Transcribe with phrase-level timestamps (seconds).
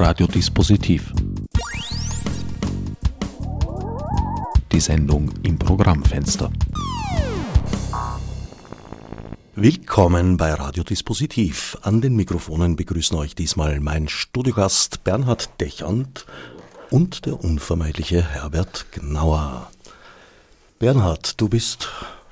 [0.00, 1.12] Radiodispositiv.
[4.70, 6.52] Die Sendung im Programmfenster.
[9.56, 11.76] Willkommen bei Radiodispositiv.
[11.82, 16.26] An den Mikrofonen begrüßen euch diesmal mein Studiogast Bernhard Dechand
[16.90, 19.68] und der unvermeidliche Herbert Gnauer.
[20.78, 21.88] Bernhard, du bist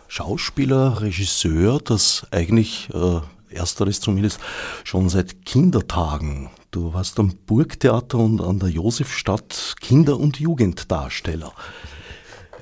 [0.07, 3.21] Schauspieler, Regisseur, das eigentlich äh,
[3.53, 4.39] ersteres zumindest,
[4.85, 6.49] schon seit Kindertagen.
[6.77, 11.55] Du warst am Burgtheater und an der Josefstadt Kinder- und Jugenddarsteller.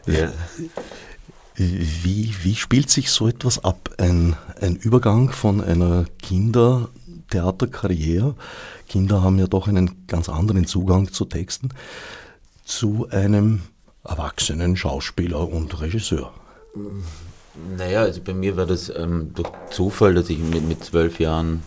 [0.07, 0.33] Ja.
[1.57, 3.91] Wie, wie spielt sich so etwas ab?
[3.99, 8.37] Ein, ein Übergang von einer Kindertheaterkarriere,
[8.89, 11.71] Kinder haben ja doch einen ganz anderen Zugang zu Texten,
[12.65, 13.63] zu einem
[14.05, 16.33] erwachsenen Schauspieler und Regisseur.
[17.77, 21.65] Naja, also bei mir war das ähm, durch Zufall, dass ich mit, mit zwölf Jahren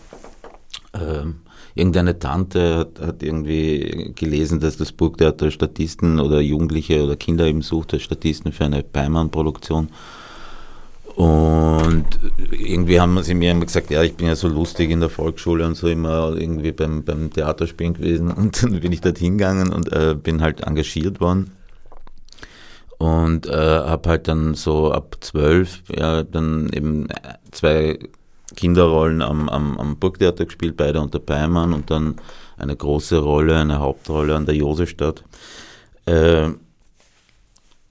[0.94, 1.42] ähm,
[1.78, 7.62] irgendeine Tante hat, hat, irgendwie gelesen, dass das Burgtheater Statisten oder Jugendliche oder Kinder eben
[7.62, 9.88] sucht als Statisten für eine Beimann-Produktion.
[11.14, 12.06] Und
[12.52, 15.66] irgendwie haben sie mir immer gesagt, ja, ich bin ja so lustig in der Volksschule
[15.66, 18.30] und so immer irgendwie beim, beim Theaterspielen gewesen.
[18.30, 21.50] Und dann bin ich dort hingegangen und äh, bin halt engagiert worden
[22.98, 27.06] und äh, habe halt dann so ab zwölf ja dann eben
[27.52, 27.98] zwei
[28.58, 32.16] Kinderrollen am, am, am Burgtheater gespielt, beide unter Beimann und dann
[32.56, 35.22] eine große Rolle, eine Hauptrolle an der Josefstadt.
[36.06, 36.48] Äh,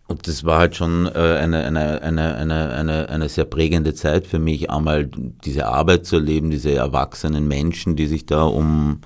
[0.09, 4.27] und das war halt schon äh, eine, eine, eine, eine, eine, eine sehr prägende Zeit
[4.27, 5.09] für mich, einmal
[5.45, 8.99] diese Arbeit zu erleben, diese erwachsenen Menschen, die sich da um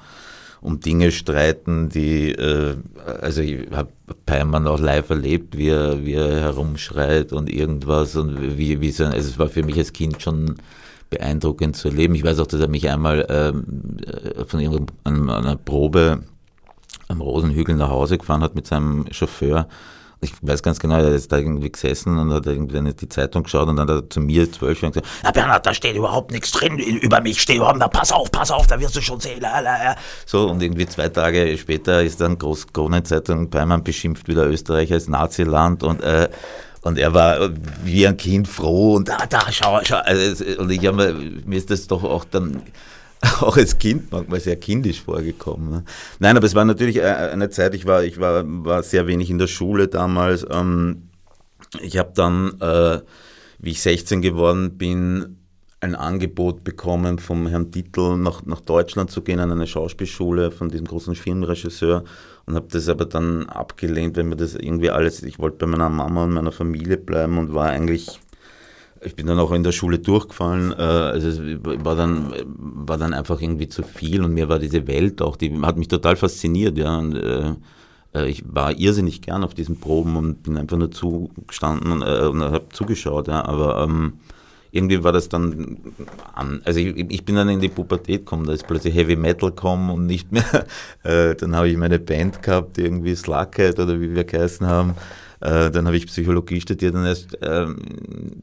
[0.62, 2.76] um Dinge streiten, die, äh,
[3.22, 3.90] also ich habe
[4.28, 9.06] Peimann auch live erlebt, wie er, wie er herumschreit und irgendwas und wie, wie so,
[9.06, 10.58] also es war für mich als Kind schon
[11.12, 12.16] beeindruckend zu erleben.
[12.16, 16.24] Ich weiß auch, dass er mich einmal ähm, äh, von irgendeiner Probe
[17.08, 19.68] am Rosenhügel nach Hause gefahren hat mit seinem Chauffeur
[20.22, 23.68] ich weiß ganz genau, er ist da irgendwie gesessen und hat irgendwie die Zeitung geschaut
[23.68, 26.52] und dann hat er zu mir zwölf Jahren gesagt, na Bernhard, da steht überhaupt nichts
[26.52, 29.44] drin über mich, steht überhaupt, na pass auf, pass auf, da wirst du schon sehen.
[30.28, 35.08] So, und irgendwie zwei Tage später ist dann Groß Kronenzeitung Beimann beschimpft wieder Österreich als
[35.08, 36.30] Naziland und äh,
[36.82, 37.50] und er war
[37.84, 39.98] wie ein Kind froh und da, da, schau, schau.
[39.98, 41.14] Also, und ich habe
[41.46, 42.62] mir ist das doch auch dann
[43.42, 45.70] auch als Kind manchmal sehr kindisch vorgekommen.
[45.70, 45.84] Ne?
[46.20, 49.30] Nein, aber es war natürlich äh, eine Zeit, ich war, ich war, war sehr wenig
[49.30, 50.46] in der Schule damals.
[50.50, 51.10] Ähm,
[51.82, 53.00] ich habe dann, äh,
[53.60, 55.38] wie ich 16 geworden bin,
[55.82, 60.70] ein Angebot bekommen vom Herrn Dietl, nach, nach Deutschland zu gehen, an eine Schauspielschule von
[60.70, 62.04] diesem großen Filmregisseur
[62.46, 65.90] und habe das aber dann abgelehnt, wenn mir das irgendwie alles, ich wollte bei meiner
[65.90, 68.20] Mama und meiner Familie bleiben und war eigentlich
[69.04, 70.74] ich bin dann auch in der Schule durchgefallen.
[70.74, 71.42] Äh, also
[71.84, 75.60] war dann, war dann einfach irgendwie zu viel und mir war diese Welt auch, die
[75.62, 76.98] hat mich total fasziniert, ja.
[76.98, 77.54] Und, äh,
[78.14, 82.28] äh ich war irrsinnig gern auf diesen Proben und bin einfach nur zugestanden und, äh,
[82.28, 83.44] und habe zugeschaut, ja.
[83.46, 84.14] Aber ähm,
[84.72, 85.78] irgendwie war das dann
[86.34, 86.62] an.
[86.64, 89.90] Also ich, ich, bin dann in die Pubertät gekommen, da ist plötzlich Heavy Metal gekommen
[89.90, 90.42] und nicht mehr.
[91.04, 94.96] Äh, dann habe ich meine Band gehabt, irgendwie Slughead oder wie wir geheißen haben.
[95.40, 97.78] Äh, dann habe ich Psychologie studiert und erst ähm,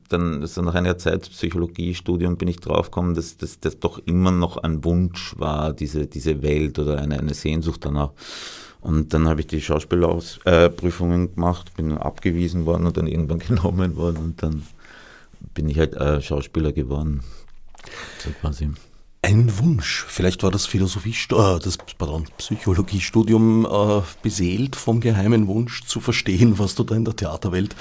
[0.08, 4.84] dann so nach einer Zeit Psychologiestudium bin ich draufgekommen, dass das doch immer noch ein
[4.84, 8.10] Wunsch war, diese, diese Welt oder eine, eine Sehnsucht danach.
[8.80, 13.96] Und dann habe ich die Schauspielprüfungen äh, gemacht, bin abgewiesen worden und dann irgendwann genommen
[13.96, 14.64] worden und dann
[15.58, 17.22] bin ich halt äh, Schauspieler geworden.
[18.22, 18.70] So quasi.
[19.22, 20.04] Ein Wunsch.
[20.06, 26.60] Vielleicht war das Philosophie, äh, das pardon, Psychologiestudium äh, beseelt vom geheimen Wunsch zu verstehen,
[26.60, 27.74] was du da in der Theaterwelt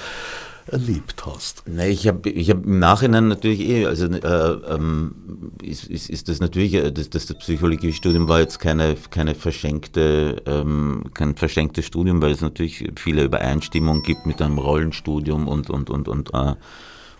[0.66, 1.62] erlebt hast.
[1.68, 6.28] Nee, ich habe ich hab im Nachhinein natürlich eh, also äh, ähm, ist, ist, ist
[6.28, 11.86] das natürlich, äh, das, das, das Psychologiestudium war jetzt keine, keine verschenkte, ähm, kein verschenktes
[11.86, 16.54] Studium, weil es natürlich viele Übereinstimmungen gibt mit einem Rollenstudium und, und, und, und, äh,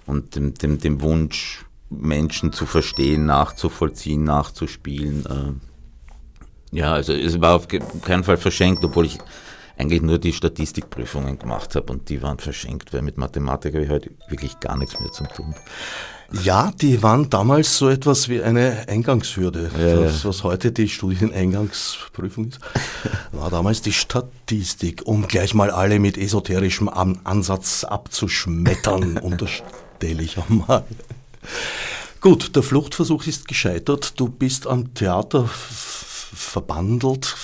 [0.09, 5.25] und dem, dem, dem Wunsch, Menschen zu verstehen, nachzuvollziehen, nachzuspielen.
[5.27, 9.19] Äh, ja, also es war auf keinen Fall verschenkt, obwohl ich
[9.77, 13.91] eigentlich nur die Statistikprüfungen gemacht habe und die waren verschenkt, weil mit Mathematik habe ich
[13.91, 15.55] heute wirklich gar nichts mehr zu tun.
[16.43, 19.71] Ja, die waren damals so etwas wie eine Eingangshürde.
[19.79, 22.61] Ja, das, was heute die Studieneingangsprüfung ist,
[23.33, 29.17] war damals die Statistik, um gleich mal alle mit esoterischem Ansatz abzuschmettern,
[29.99, 30.85] unterstelle ich einmal.
[32.21, 34.19] Gut, der Fluchtversuch ist gescheitert.
[34.19, 37.37] Du bist am Theater verbandelt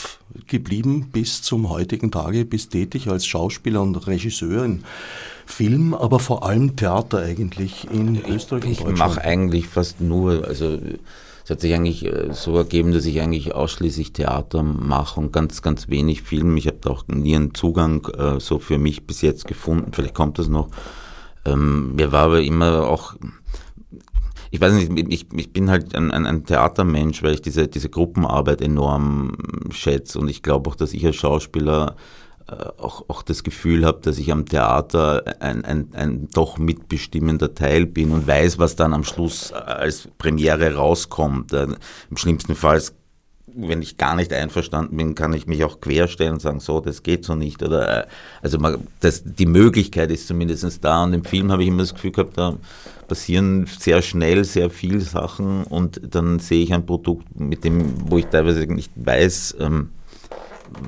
[0.46, 4.84] geblieben bis zum heutigen Tage, bist tätig als Schauspieler und Regisseur in
[5.46, 8.92] Film, aber vor allem Theater eigentlich in Österreich und Deutschland.
[8.92, 10.78] Ich mache eigentlich fast nur, also
[11.44, 15.62] es hat sich eigentlich äh, so ergeben, dass ich eigentlich ausschließlich Theater mache und ganz,
[15.62, 16.56] ganz wenig Film.
[16.56, 19.92] Ich habe da auch nie einen Zugang äh, so für mich bis jetzt gefunden.
[19.92, 20.68] Vielleicht kommt das noch.
[21.44, 23.14] Ähm, mir war aber immer auch
[24.54, 27.88] ich weiß nicht, ich, ich bin halt ein, ein, ein, Theatermensch, weil ich diese, diese
[27.88, 29.32] Gruppenarbeit enorm
[29.70, 31.96] schätze und ich glaube auch, dass ich als Schauspieler
[32.46, 37.52] äh, auch, auch das Gefühl habe, dass ich am Theater ein, ein, ein doch mitbestimmender
[37.52, 41.52] Teil bin und weiß, was dann am Schluss als Premiere rauskommt.
[41.52, 41.66] Äh,
[42.10, 42.80] Im schlimmsten Fall
[43.56, 47.02] wenn ich gar nicht einverstanden bin, kann ich mich auch querstellen und sagen, so, das
[47.02, 47.62] geht so nicht.
[47.62, 48.06] Oder äh,
[48.42, 51.04] also man, das, die Möglichkeit ist zumindest da.
[51.04, 52.56] Und im Film habe ich immer das Gefühl gehabt, da
[53.08, 58.18] passieren sehr schnell sehr viele Sachen und dann sehe ich ein Produkt, mit dem, wo
[58.18, 59.90] ich teilweise nicht weiß, ähm,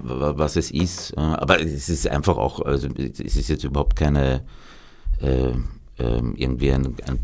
[0.02, 1.16] was es ist.
[1.16, 4.42] Aber es ist einfach auch, also es ist jetzt überhaupt keine
[5.20, 5.50] äh,
[5.98, 7.18] äh, irgendwie ein, ein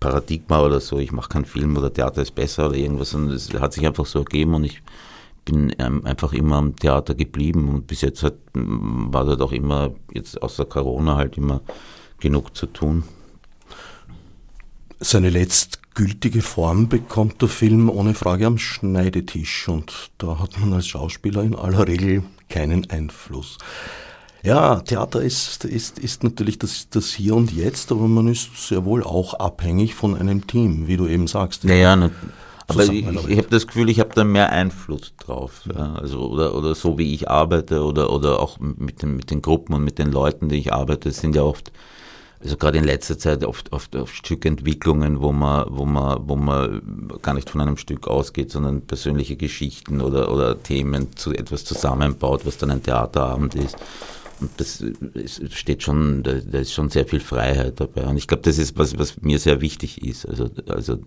[0.00, 3.52] Paradigma oder so, ich mache keinen Film oder Theater ist besser oder irgendwas, sondern es
[3.54, 4.82] hat sich einfach so ergeben und ich
[5.44, 9.92] bin ähm, einfach immer am Theater geblieben und bis jetzt hat, war dort auch immer,
[10.12, 11.62] jetzt außer Corona halt immer
[12.18, 13.04] genug zu tun.
[14.98, 20.88] Seine letztgültige Form bekommt der Film ohne Frage am Schneidetisch und da hat man als
[20.88, 23.58] Schauspieler in aller Regel keinen Einfluss.
[24.46, 28.84] Ja, Theater ist, ist, ist natürlich das, das Hier und Jetzt, aber man ist sehr
[28.84, 31.64] wohl auch abhängig von einem Team, wie du eben sagst.
[31.64, 32.12] Naja, ne,
[32.68, 35.62] aber ich, ich habe das Gefühl, ich habe da mehr Einfluss drauf.
[35.74, 35.94] Ja.
[35.94, 39.74] Also, oder, oder so wie ich arbeite oder, oder auch mit den, mit den Gruppen
[39.74, 41.72] und mit den Leuten, die ich arbeite, sind ja oft,
[42.40, 47.10] also gerade in letzter Zeit oft, oft, oft Stückentwicklungen, wo man, wo man, wo man
[47.20, 52.46] gar nicht von einem Stück ausgeht, sondern persönliche Geschichten oder, oder Themen zu etwas zusammenbaut,
[52.46, 53.76] was dann ein Theaterabend ist.
[54.56, 54.84] Das
[55.50, 58.04] steht schon, da, da, ist schon sehr viel Freiheit dabei.
[58.04, 60.26] Und ich glaube, das ist was, was mir sehr wichtig ist.
[60.26, 60.98] Also, also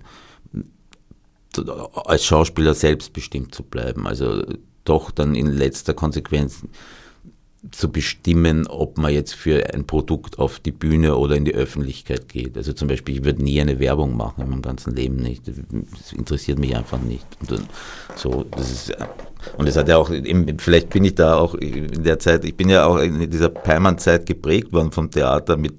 [1.93, 4.07] als Schauspieler selbstbestimmt zu bleiben.
[4.07, 4.43] Also
[4.83, 6.63] doch dann in letzter Konsequenz
[7.71, 12.29] zu bestimmen, ob man jetzt für ein Produkt auf die Bühne oder in die Öffentlichkeit
[12.29, 12.56] geht.
[12.56, 15.44] Also zum Beispiel, ich würde nie eine Werbung machen in meinem ganzen Leben nicht.
[15.45, 17.25] Das interessiert mich einfach nicht.
[17.50, 17.67] Und
[18.15, 18.94] so, das ist,
[19.57, 20.09] und es hat ja auch,
[20.57, 24.25] vielleicht bin ich da auch in der Zeit, ich bin ja auch in dieser Peimann-Zeit
[24.25, 25.75] geprägt worden vom Theater mit,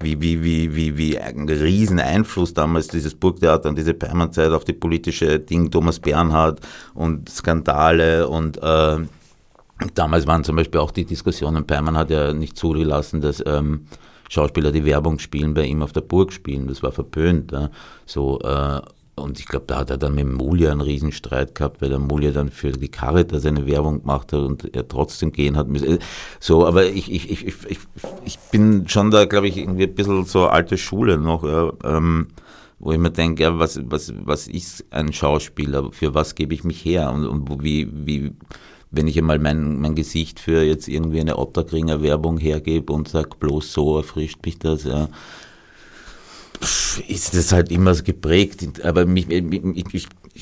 [0.00, 4.64] wie, wie, wie, wie, wie ein riesen Einfluss damals dieses Burgtheater und diese Peimann-Zeit auf
[4.64, 6.60] die politische Ding, Thomas Bernhard
[6.94, 8.98] und Skandale und, äh,
[9.94, 13.86] Damals waren zum Beispiel auch die Diskussionen, Peimann hat ja nicht zugelassen, dass ähm,
[14.28, 16.66] Schauspieler, die Werbung spielen, bei ihm auf der Burg spielen.
[16.66, 17.52] Das war verpönt.
[17.52, 17.70] Ja.
[18.04, 18.80] So, äh,
[19.14, 22.30] und ich glaube, da hat er dann mit Mulia einen Riesenstreit gehabt, weil der Mulia
[22.30, 25.98] dann für die Caritas seine Werbung gemacht hat und er trotzdem gehen hat müssen.
[26.40, 27.78] So, aber ich, ich, ich, ich,
[28.24, 32.28] ich bin schon da, glaube ich, irgendwie ein bisschen so alte Schule noch, ja, ähm,
[32.78, 35.90] wo ich mir denke, ja, was, was, was ist ein Schauspieler?
[35.90, 37.10] Für was gebe ich mich her?
[37.10, 38.32] Und, und wie, wie,
[38.90, 43.30] wenn ich einmal mein, mein Gesicht für jetzt irgendwie eine Otterkringer Werbung hergebe und sage,
[43.38, 45.08] bloß so erfrischt mich das, ja,
[47.06, 48.84] ist das halt immer geprägt.
[48.84, 49.62] Aber mich, mich,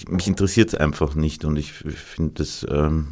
[0.09, 2.67] mich, interessiert es einfach nicht und ich finde das.
[2.69, 3.09] Ähm,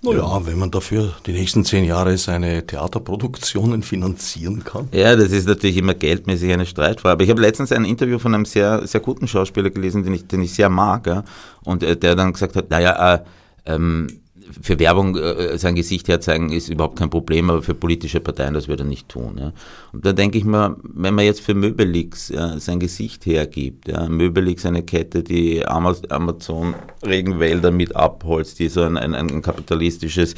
[0.00, 0.46] naja, ja.
[0.46, 4.88] wenn man dafür die nächsten zehn Jahre seine Theaterproduktionen finanzieren kann.
[4.92, 7.14] Ja, das ist natürlich immer geldmäßig eine Streitfrage.
[7.14, 10.28] Aber ich habe letztens ein Interview von einem sehr, sehr guten Schauspieler gelesen, den ich,
[10.28, 11.24] den ich sehr mag, ja,
[11.64, 13.24] und äh, der dann gesagt hat, naja, äh,
[13.66, 14.20] ähm,
[14.60, 18.68] für Werbung äh, sein Gesicht herzeigen ist überhaupt kein Problem, aber für politische Parteien, das
[18.68, 19.36] würde er nicht tun.
[19.38, 19.52] Ja.
[19.92, 24.08] Und da denke ich mir, wenn man jetzt für Möbelix ja, sein Gesicht hergibt, ja,
[24.08, 30.34] Möbelix eine Kette, die Amazon-Regenwälder mit abholzt, die so ein, ein, ein kapitalistisches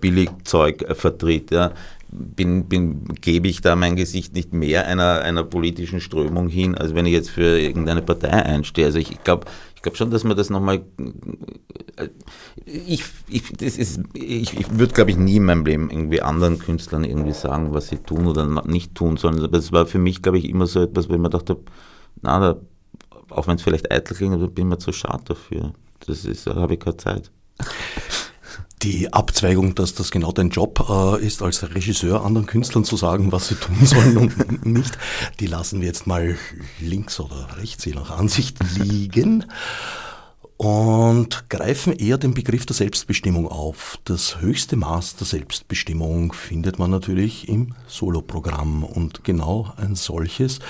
[0.00, 1.72] Billigzeug äh, vertritt, ja,
[2.14, 6.94] bin, bin, gebe ich da mein Gesicht nicht mehr einer, einer politischen Strömung hin, als
[6.94, 8.86] wenn ich jetzt für irgendeine Partei einstehe.
[8.86, 9.46] Also ich glaube,
[9.84, 10.82] glaube schon, dass man das nochmal.
[11.96, 12.08] Äh,
[12.64, 16.58] ich, ich, das ist, ich, ich würde, glaube ich, nie in meinem Leben irgendwie anderen
[16.58, 19.48] Künstlern irgendwie sagen, was sie tun oder nicht tun sollen.
[19.52, 21.58] Das war für mich, glaube ich, immer so etwas, wo ich mir dachte,
[22.22, 22.60] na, da,
[23.30, 25.74] auch wenn es vielleicht eitel klingt, bin ich mir zu schade dafür.
[26.06, 27.30] Das ist, da habe ich keine Zeit
[28.84, 33.32] die Abzweigung, dass das genau dein Job äh, ist, als Regisseur anderen Künstlern zu sagen,
[33.32, 34.98] was sie tun sollen und nicht,
[35.40, 36.36] die lassen wir jetzt mal
[36.80, 39.46] links oder rechts, je nach Ansicht liegen
[40.58, 43.98] und greifen eher den Begriff der Selbstbestimmung auf.
[44.04, 50.60] Das höchste Maß der Selbstbestimmung findet man natürlich im Soloprogramm und genau ein solches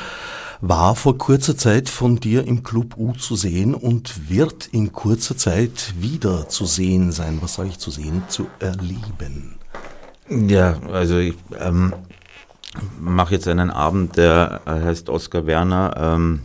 [0.68, 5.36] war vor kurzer Zeit von dir im Club U zu sehen und wird in kurzer
[5.36, 7.38] Zeit wieder zu sehen sein.
[7.42, 8.22] Was sage ich zu sehen?
[8.28, 9.56] Zu erleben.
[10.30, 11.92] Ja, also ich ähm,
[12.98, 15.94] mache jetzt einen Abend, der heißt Oskar Werner.
[15.98, 16.40] Ähm,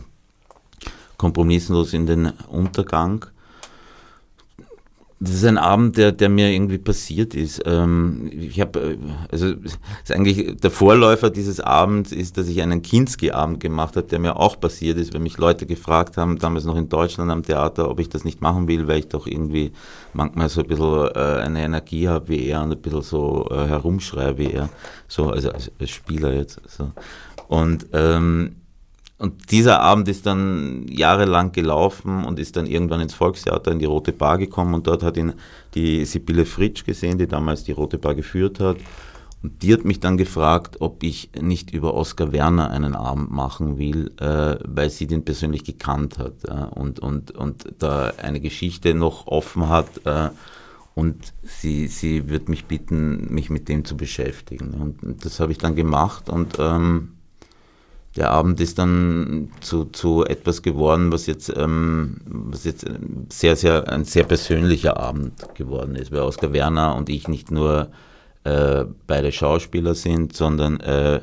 [1.16, 3.24] kompromisslos in den Untergang.
[5.22, 7.60] Das ist ein Abend, der, der mir irgendwie passiert ist.
[7.66, 8.96] Ähm, ich habe,
[9.30, 9.78] also ist
[10.10, 14.58] eigentlich der Vorläufer dieses Abends ist, dass ich einen Kinski-Abend gemacht habe, der mir auch
[14.58, 18.08] passiert ist, weil mich Leute gefragt haben, damals noch in Deutschland am Theater, ob ich
[18.08, 19.72] das nicht machen will, weil ich doch irgendwie
[20.14, 23.66] manchmal so ein bisschen äh, eine Energie habe wie er und ein bisschen so äh,
[23.66, 24.70] herumschreie wie er,
[25.06, 26.62] so also als, als Spieler jetzt.
[26.66, 26.92] So.
[27.46, 28.56] Und ähm,
[29.20, 33.84] und dieser Abend ist dann jahrelang gelaufen und ist dann irgendwann ins Volkstheater in die
[33.84, 35.34] Rote Bar gekommen und dort hat ihn
[35.74, 38.78] die Sibylle Fritsch gesehen, die damals die Rote Bar geführt hat.
[39.42, 43.76] Und die hat mich dann gefragt, ob ich nicht über Oskar Werner einen Abend machen
[43.76, 48.94] will, äh, weil sie den persönlich gekannt hat äh, und, und, und da eine Geschichte
[48.94, 50.06] noch offen hat.
[50.06, 50.30] Äh,
[50.94, 54.96] und sie, sie wird mich bitten, mich mit dem zu beschäftigen.
[55.02, 57.19] Und das habe ich dann gemacht und ähm,
[58.16, 62.84] der Abend ist dann zu, zu etwas geworden, was jetzt, ähm, was jetzt
[63.28, 67.88] sehr, sehr, ein sehr persönlicher Abend geworden ist, weil Oskar Werner und ich nicht nur
[68.44, 71.20] äh, beide Schauspieler sind, sondern äh,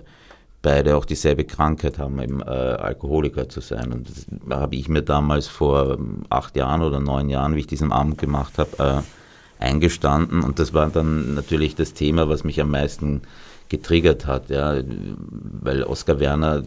[0.62, 3.91] beide auch dieselbe Krankheit haben, eben äh, Alkoholiker zu sein.
[3.91, 5.98] Und das habe ich mir damals vor
[6.29, 9.03] acht Jahren oder neun Jahren, wie ich diesen Abend gemacht habe,
[9.60, 10.41] äh, eingestanden.
[10.41, 13.22] Und das war dann natürlich das Thema, was mich am meisten
[13.70, 14.82] getriggert hat, ja,
[15.62, 16.64] weil Oskar Werner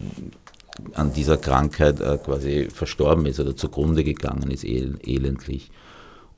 [0.93, 5.69] an dieser Krankheit äh, quasi verstorben ist oder zugrunde gegangen ist, el elendlich.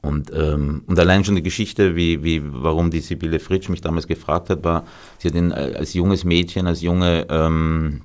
[0.01, 4.05] Und, ähm, und allein schon die Geschichte, wie, wie, warum die Sibylle Fritsch mich damals
[4.05, 4.83] gefragt hat, war,
[5.17, 8.01] sie hat ihn äh, als junges Mädchen, als junge ähm,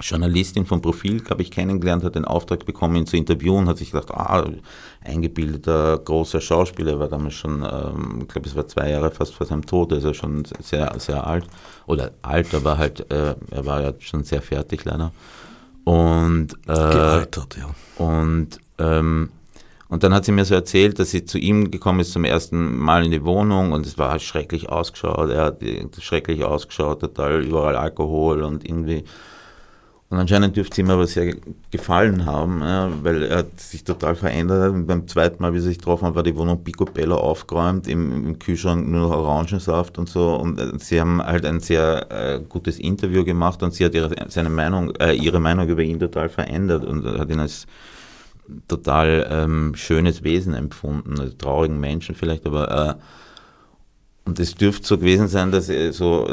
[0.00, 3.90] Journalistin vom Profil, glaube ich, kennengelernt, hat den Auftrag bekommen, ihn zu interviewen, hat sich
[3.90, 4.48] gedacht, ah,
[5.04, 9.46] eingebildeter, großer Schauspieler, war damals schon, ähm, ich glaube, es war zwei Jahre fast vor
[9.46, 11.44] seinem Tod, also schon sehr, sehr alt,
[11.86, 15.12] oder alt, aber halt, äh, er war ja schon sehr fertig leider.
[15.84, 18.04] Und, äh, Gealtert, ja.
[18.04, 19.28] Und, ähm,
[19.88, 22.76] und dann hat sie mir so erzählt, dass sie zu ihm gekommen ist zum ersten
[22.78, 25.62] Mal in die Wohnung und es war halt schrecklich ausgeschaut, er hat
[26.00, 29.04] schrecklich ausgeschaut, total überall Alkohol und irgendwie
[30.10, 31.34] und anscheinend dürfte es ihm aber sehr
[31.70, 34.72] gefallen haben, ja, weil er hat sich total verändert.
[34.72, 38.26] Und beim zweiten Mal, wie sie sich getroffen haben, war die Wohnung picobello aufgeräumt, im,
[38.26, 40.36] im, Kühlschrank nur noch Orangensaft und so.
[40.36, 44.14] Und äh, sie haben halt ein sehr äh, gutes Interview gemacht und sie hat ihre,
[44.28, 47.66] seine Meinung, äh, ihre Meinung über ihn total verändert und hat ihn als
[48.68, 52.94] total ähm, schönes Wesen empfunden, also traurigen Menschen vielleicht, aber äh,
[54.26, 56.26] und es dürfte so gewesen sein, dass er so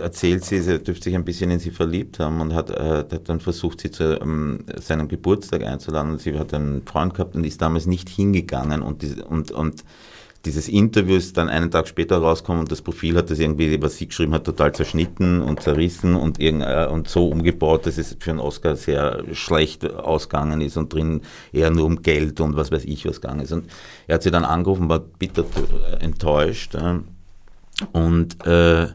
[0.00, 3.28] erzählt sie, er dürfte sich ein bisschen in sie verliebt haben und hat, äh, hat
[3.28, 6.12] dann versucht, sie zu ähm, seinem Geburtstag einzuladen.
[6.12, 8.80] Und sie hat einen Freund gehabt und ist damals nicht hingegangen.
[8.80, 9.84] Und, die, und, und
[10.46, 13.98] dieses Interview ist dann einen Tag später rausgekommen und das Profil hat das irgendwie, was
[13.98, 18.16] sie geschrieben hat, total zerschnitten und zerrissen und, irgend, äh, und so umgebaut, dass es
[18.18, 21.20] für einen Oscar sehr schlecht ausgegangen ist und drin
[21.52, 23.52] eher nur um Geld und was weiß ich was gegangen ist.
[23.52, 23.66] Und
[24.06, 25.44] er hat sie dann angerufen, war bitter
[26.00, 26.74] enttäuscht.
[26.74, 27.00] Äh,
[27.92, 28.88] und äh,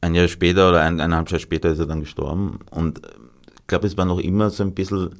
[0.00, 2.60] ein Jahr später oder ein, eineinhalb Jahre später ist er dann gestorben.
[2.70, 3.00] Und
[3.60, 5.10] ich glaube, es war noch immer so ein bisschen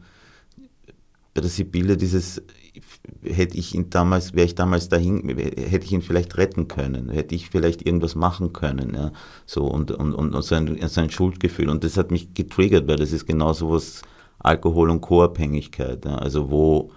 [1.35, 2.43] bei der Sibylle dieses,
[3.23, 7.35] hätte ich ihn damals, wäre ich damals dahin, hätte ich ihn vielleicht retten können, hätte
[7.35, 9.13] ich vielleicht irgendwas machen können, ja,
[9.47, 11.69] so und, und, und so, ein, so ein Schuldgefühl.
[11.69, 14.03] Und das hat mich getriggert, weil das ist genau so was
[14.39, 16.91] Alkohol- und Co-Abhängigkeit, ja, also wo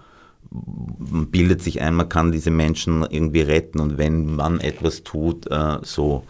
[0.98, 5.50] man bildet sich ein, man kann diese Menschen irgendwie retten und wenn man etwas tut,
[5.50, 6.24] äh, so.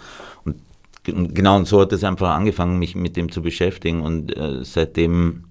[0.44, 0.56] Und
[1.04, 5.44] genau, und so hat es einfach angefangen, mich mit dem zu beschäftigen und äh, seitdem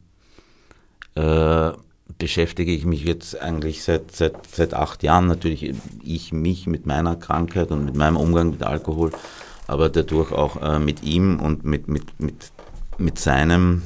[1.16, 1.72] äh,
[2.18, 5.74] beschäftige ich mich jetzt eigentlich seit, seit, seit acht Jahren natürlich,
[6.04, 9.12] ich mich mit meiner Krankheit und mit meinem Umgang mit Alkohol,
[9.68, 12.52] aber dadurch auch äh, mit ihm und mit, mit, mit,
[12.98, 13.82] mit seinem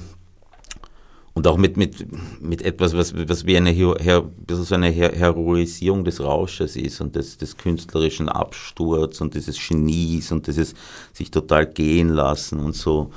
[1.36, 2.08] und auch mit, mit,
[2.42, 7.38] mit etwas, was, was wie eine, so eine her Heroisierung des Rausches ist und des,
[7.38, 10.74] des künstlerischen Absturz und dieses Genies und dieses
[11.12, 13.12] sich total gehen lassen und so.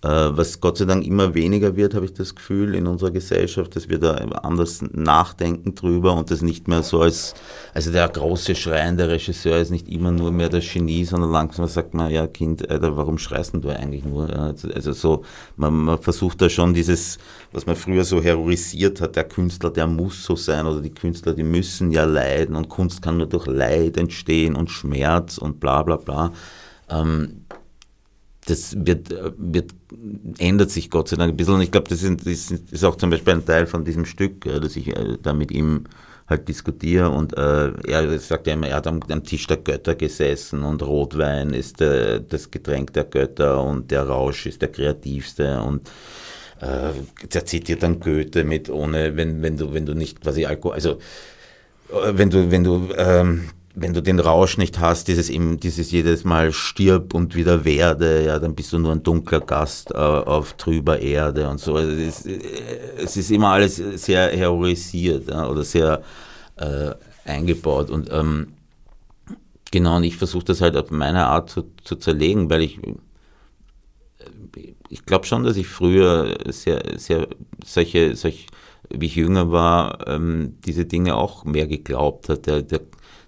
[0.00, 3.74] Äh, was Gott sei Dank immer weniger wird, habe ich das Gefühl, in unserer Gesellschaft,
[3.74, 7.34] dass wir da anders nachdenken drüber und das nicht mehr so als,
[7.74, 11.94] also der große schreiende Regisseur ist nicht immer nur mehr das Genie, sondern langsam sagt
[11.94, 14.30] man, ja Kind, Alter, warum schreist du eigentlich nur?
[14.32, 15.24] Also so,
[15.56, 17.18] man, man versucht da schon dieses,
[17.50, 21.34] was man früher so heroisiert hat, der Künstler, der muss so sein oder die Künstler,
[21.34, 25.82] die müssen ja leiden und Kunst kann nur durch Leid entstehen und Schmerz und bla
[25.82, 26.32] bla bla.
[26.88, 27.46] Ähm,
[28.46, 29.72] das wird, wird,
[30.38, 31.54] ändert sich Gott sei Dank ein bisschen.
[31.54, 34.76] Und ich glaube, das, das, ist auch zum Beispiel ein Teil von diesem Stück, dass
[34.76, 35.84] ich äh, da mit ihm
[36.28, 39.94] halt diskutiere und äh, er sagt ja immer, er hat am, am, Tisch der Götter
[39.94, 45.62] gesessen und Rotwein ist äh, das Getränk der Götter und der Rausch ist der kreativste
[45.62, 45.88] und
[46.60, 46.90] äh,
[47.32, 50.98] der zitiert dann Goethe mit ohne, wenn, wenn du, wenn du nicht quasi Alkohol, also
[51.90, 53.48] äh, wenn du, wenn du, ähm,
[53.80, 58.38] wenn du den Rausch nicht hast, dieses dieses jedes Mal stirb und wieder werde, ja,
[58.38, 61.74] dann bist du nur ein dunkler Gast äh, auf trüber Erde und so.
[61.74, 66.02] Also es, ist, äh, es ist immer alles sehr heroisiert ja, oder sehr
[66.56, 66.90] äh,
[67.24, 68.48] eingebaut und ähm,
[69.70, 72.80] genau, und ich versuche das halt auf meine Art zu, zu zerlegen, weil ich
[74.88, 77.28] ich glaube schon, dass ich früher sehr, sehr
[77.64, 78.46] solche, solche,
[78.90, 82.46] wie ich jünger war, ähm, diese Dinge auch mehr geglaubt hat.
[82.46, 82.80] Der, der,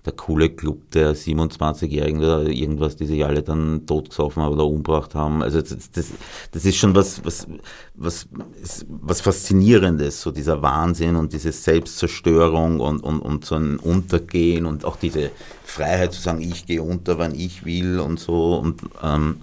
[0.06, 5.14] der coole Club der 27-Jährigen oder irgendwas, die sich alle dann totgesoffen haben oder umgebracht
[5.14, 5.42] haben.
[5.42, 6.12] Also das, das,
[6.52, 7.46] das ist schon was, was,
[7.94, 8.26] was,
[8.88, 14.86] was Faszinierendes, so dieser Wahnsinn und diese Selbstzerstörung und, und, und so ein Untergehen und
[14.86, 15.30] auch diese
[15.64, 18.56] Freiheit zu sagen, ich gehe unter, wann ich will und so.
[18.56, 19.36] Und ähm,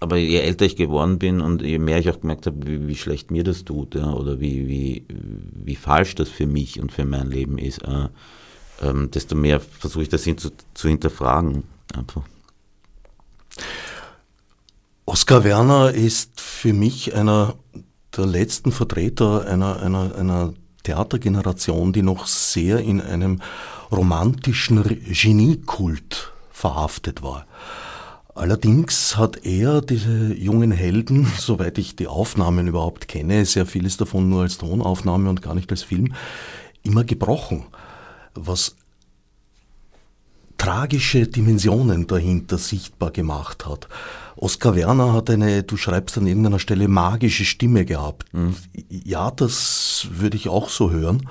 [0.00, 2.94] aber je älter ich geworden bin und je mehr ich auch gemerkt habe, wie, wie
[2.94, 7.04] schlecht mir das tut, ja, oder wie, wie, wie falsch das für mich und für
[7.04, 8.08] mein Leben ist, äh,
[8.82, 11.64] ähm, desto mehr versuche ich das hin zu, zu hinterfragen.
[11.94, 12.22] Einfach.
[15.04, 17.54] Oskar Werner ist für mich einer
[18.16, 23.40] der letzten Vertreter einer, einer, einer Theatergeneration, die noch sehr in einem
[23.90, 27.46] romantischen Geniekult verhaftet war.
[28.34, 34.28] Allerdings hat er diese jungen Helden, soweit ich die Aufnahmen überhaupt kenne, sehr vieles davon
[34.28, 36.14] nur als Tonaufnahme und gar nicht als Film,
[36.82, 37.64] immer gebrochen,
[38.34, 38.76] was
[40.58, 43.88] tragische Dimensionen dahinter sichtbar gemacht hat.
[44.36, 48.32] Oskar Werner hat eine, du schreibst an irgendeiner Stelle, magische Stimme gehabt.
[48.32, 48.54] Mhm.
[48.88, 51.28] Ja, das würde ich auch so hören.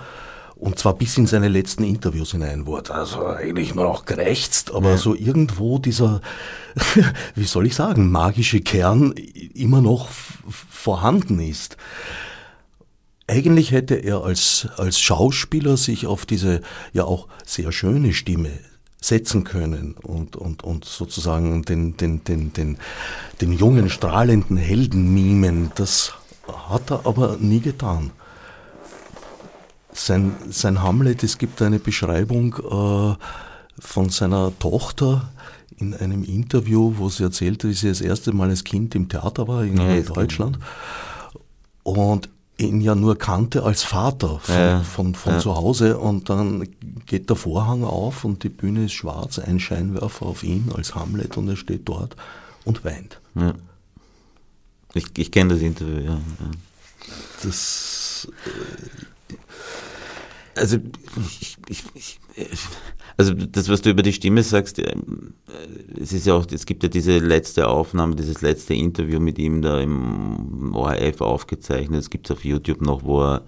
[0.56, 2.94] Und zwar bis in seine letzten Interviews hinein wurde.
[2.94, 4.98] Also eigentlich nur noch gerechtst, aber ja.
[4.98, 6.22] so irgendwo dieser,
[7.36, 9.12] wie soll ich sagen, magische Kern
[9.54, 10.10] immer noch
[10.70, 11.78] vorhanden ist.
[13.28, 16.62] Eigentlich hätte er als, als Schauspieler sich auf diese
[16.94, 18.52] ja auch sehr schöne Stimme
[19.02, 22.78] setzen können und, und, und sozusagen den, den, den, den,
[23.42, 25.72] den jungen, strahlenden Helden mimen.
[25.76, 26.14] Das
[26.70, 28.12] hat er aber nie getan.
[29.92, 33.16] Sein, sein Hamlet, es gibt eine Beschreibung äh,
[33.80, 35.30] von seiner Tochter
[35.78, 39.48] in einem Interview, wo sie erzählte, wie sie das erste Mal als Kind im Theater
[39.48, 40.60] war in ja, Deutschland
[41.84, 45.40] und ihn ja nur kannte als Vater von, ja, von, von ja.
[45.40, 46.68] zu Hause und dann
[47.06, 51.38] geht der Vorhang auf und die Bühne ist schwarz, ein Scheinwerfer auf ihn als Hamlet
[51.38, 52.16] und er steht dort
[52.66, 53.22] und weint.
[53.36, 53.54] Ja.
[54.94, 56.20] Ich, ich kenne das Interview, ja.
[57.44, 58.28] Das
[59.30, 59.36] äh,
[60.60, 60.78] also
[61.40, 61.58] ich,
[61.94, 62.20] ich,
[63.16, 64.80] also das, was du über die Stimme sagst,
[66.02, 69.62] es ist ja auch, es gibt ja diese letzte Aufnahme, dieses letzte Interview mit ihm
[69.62, 72.02] da im ORF aufgezeichnet.
[72.02, 73.44] Es gibt es auf YouTube noch, wo er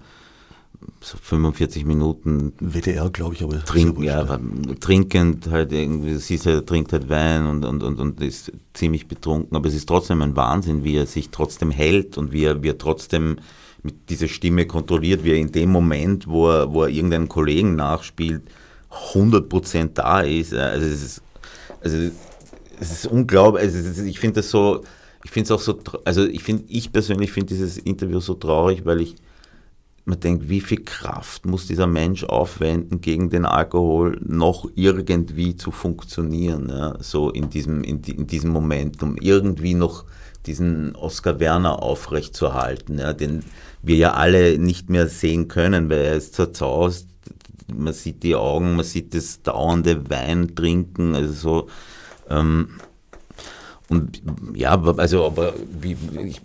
[1.00, 4.38] so 45 Minuten WDR, glaube ich, aber trinken, ja,
[4.80, 9.56] trinkend halt irgendwie, siehst er trinkt halt Wein und, und, und, und ist ziemlich betrunken,
[9.56, 12.68] aber es ist trotzdem ein Wahnsinn, wie er sich trotzdem hält und wie er, wie
[12.68, 13.36] er trotzdem
[13.82, 17.76] mit dieser Stimme kontrolliert, wie er in dem Moment, wo er, wo er irgendeinen Kollegen
[17.76, 18.42] nachspielt,
[19.12, 20.54] 100% da ist.
[20.54, 21.22] Also es ist,
[21.82, 22.10] also
[22.80, 23.62] es ist unglaublich.
[23.62, 24.82] Also ich finde das so,
[25.22, 28.84] ich finde es auch so, also ich finde, ich persönlich finde dieses Interview so traurig,
[28.84, 29.16] weil ich
[30.06, 35.70] man denkt, wie viel Kraft muss dieser Mensch aufwenden, gegen den Alkohol noch irgendwie zu
[35.70, 40.04] funktionieren, ja, so in diesem, in, in diesem Moment, um irgendwie noch
[40.46, 43.44] diesen Oskar Werner aufrechtzuerhalten, ja, den
[43.82, 47.06] wir ja alle nicht mehr sehen können, weil er ist zerzaust,
[47.72, 51.68] man sieht die Augen, man sieht das dauernde Wein trinken, also so.
[52.30, 52.80] Ähm,
[53.90, 54.22] und
[54.54, 56.40] ja, also aber wie, ich,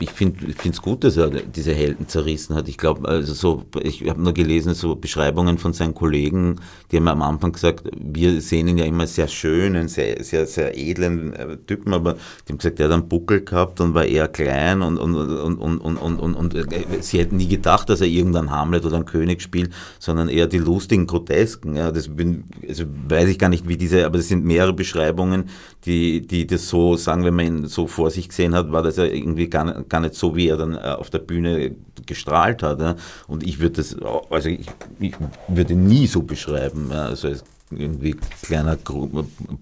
[0.00, 2.66] ich finde es gut, dass er diese Helden zerrissen hat.
[2.68, 6.56] Ich glaube, also so, ich habe nur gelesen, so Beschreibungen von seinen Kollegen,
[6.90, 10.44] die haben am Anfang gesagt, wir sehen ihn ja immer sehr schön, einen sehr, sehr,
[10.46, 14.04] sehr edlen äh, Typen, aber die haben gesagt, er hat einen Buckel gehabt und war
[14.04, 17.88] eher klein und, und, und, und, und, und, und, und äh, sie hätten nie gedacht,
[17.90, 21.76] dass er irgendeinen Hamlet oder einen König spielt, sondern eher die lustigen, grotesken.
[21.76, 25.44] Ja, das bin, also weiß ich gar nicht, wie diese, aber das sind mehrere Beschreibungen,
[25.86, 28.96] die, die das so sagen, wenn man ihn so vor sich gesehen hat, war das
[28.96, 32.80] ja irgendwie gar, gar nicht so, wie er dann äh, auf der Bühne gestrahlt hat.
[32.80, 32.96] Ja.
[33.28, 33.96] Und ich würde das,
[34.30, 34.66] also ich,
[34.98, 35.14] ich
[35.48, 37.06] würde ihn nie so beschreiben, ja.
[37.06, 38.76] also als irgendwie kleiner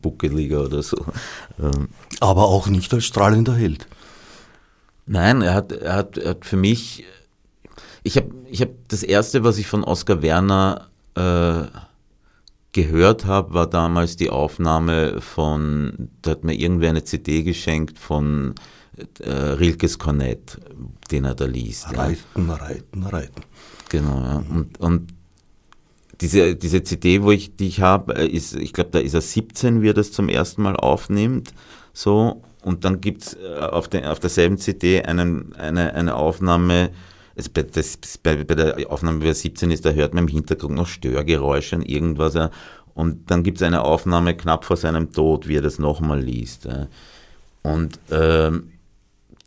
[0.03, 0.97] Buckeliger oder so.
[1.59, 1.89] Ähm.
[2.21, 3.87] Aber auch nicht als strahlender Held.
[5.07, 7.05] Nein, er hat, er hat, er hat für mich,
[8.03, 11.65] ich habe ich hab das erste, was ich von Oskar Werner äh,
[12.75, 18.55] gehört habe, war damals die Aufnahme von, da hat mir irgendwer eine CD geschenkt von
[19.21, 20.59] äh, Rilkes Kornett,
[21.11, 21.97] den er da liest.
[21.97, 22.55] Reiten, ja.
[22.55, 23.43] reiten, reiten.
[23.89, 24.45] Genau, ja.
[24.51, 25.15] Und, und
[26.21, 29.21] diese, diese CD, wo ich, die ich habe, äh, ist, ich glaube, da ist er
[29.21, 31.55] 17, wie er das zum ersten Mal aufnimmt.
[31.93, 36.91] So, und dann gibt es äh, auf, auf derselben CD einen, eine, eine Aufnahme,
[37.53, 40.75] bei, das, bei, bei der Aufnahme, wie er 17 ist, da hört man im Hintergrund
[40.75, 42.37] noch Störgeräusche und irgendwas.
[42.95, 46.69] Und dann gibt es eine Aufnahme knapp vor seinem Tod, wie er das nochmal liest.
[47.63, 48.74] Und ähm,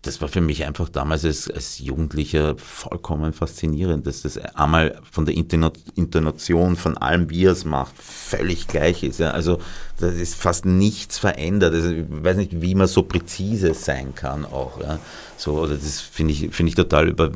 [0.04, 5.26] das war für mich einfach damals als, als Jugendlicher vollkommen faszinierend, dass das einmal von
[5.26, 9.20] der Intonation, von allem, wie er es macht, völlig gleich ist.
[9.20, 9.32] Ja.
[9.32, 9.60] Also
[9.98, 11.74] da ist fast nichts verändert.
[11.74, 14.80] Also, ich weiß nicht, wie man so präzise sein kann auch.
[14.80, 15.00] Ja.
[15.36, 17.32] So, oder das finde ich, finde ich total über,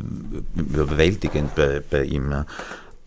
[0.55, 2.31] überwältigend bei, bei ihm.
[2.31, 2.45] Ja.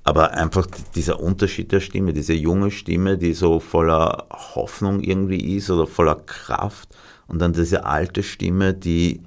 [0.03, 5.71] Aber einfach dieser Unterschied der Stimme, diese junge Stimme, die so voller Hoffnung irgendwie ist
[5.71, 6.89] oder voller Kraft
[7.29, 9.23] und dann diese alte Stimme, die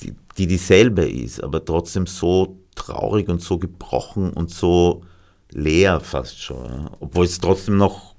[0.00, 5.02] die, die dieselbe ist, aber trotzdem so traurig und so gebrochen und so
[5.50, 6.64] leer fast schon.
[6.64, 6.90] Ja.
[7.00, 8.14] Obwohl es trotzdem noch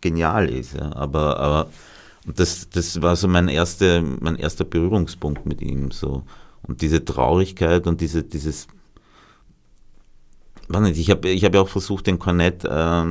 [0.00, 0.74] genial ist.
[0.74, 0.94] Ja.
[0.94, 1.70] Aber, aber
[2.26, 5.90] das, das war so mein, erste, mein erster Berührungspunkt mit ihm.
[5.90, 6.24] So.
[6.62, 8.66] Und diese Traurigkeit und diese, dieses.
[10.92, 13.02] Ich habe ich hab ja auch versucht, den Kornett äh,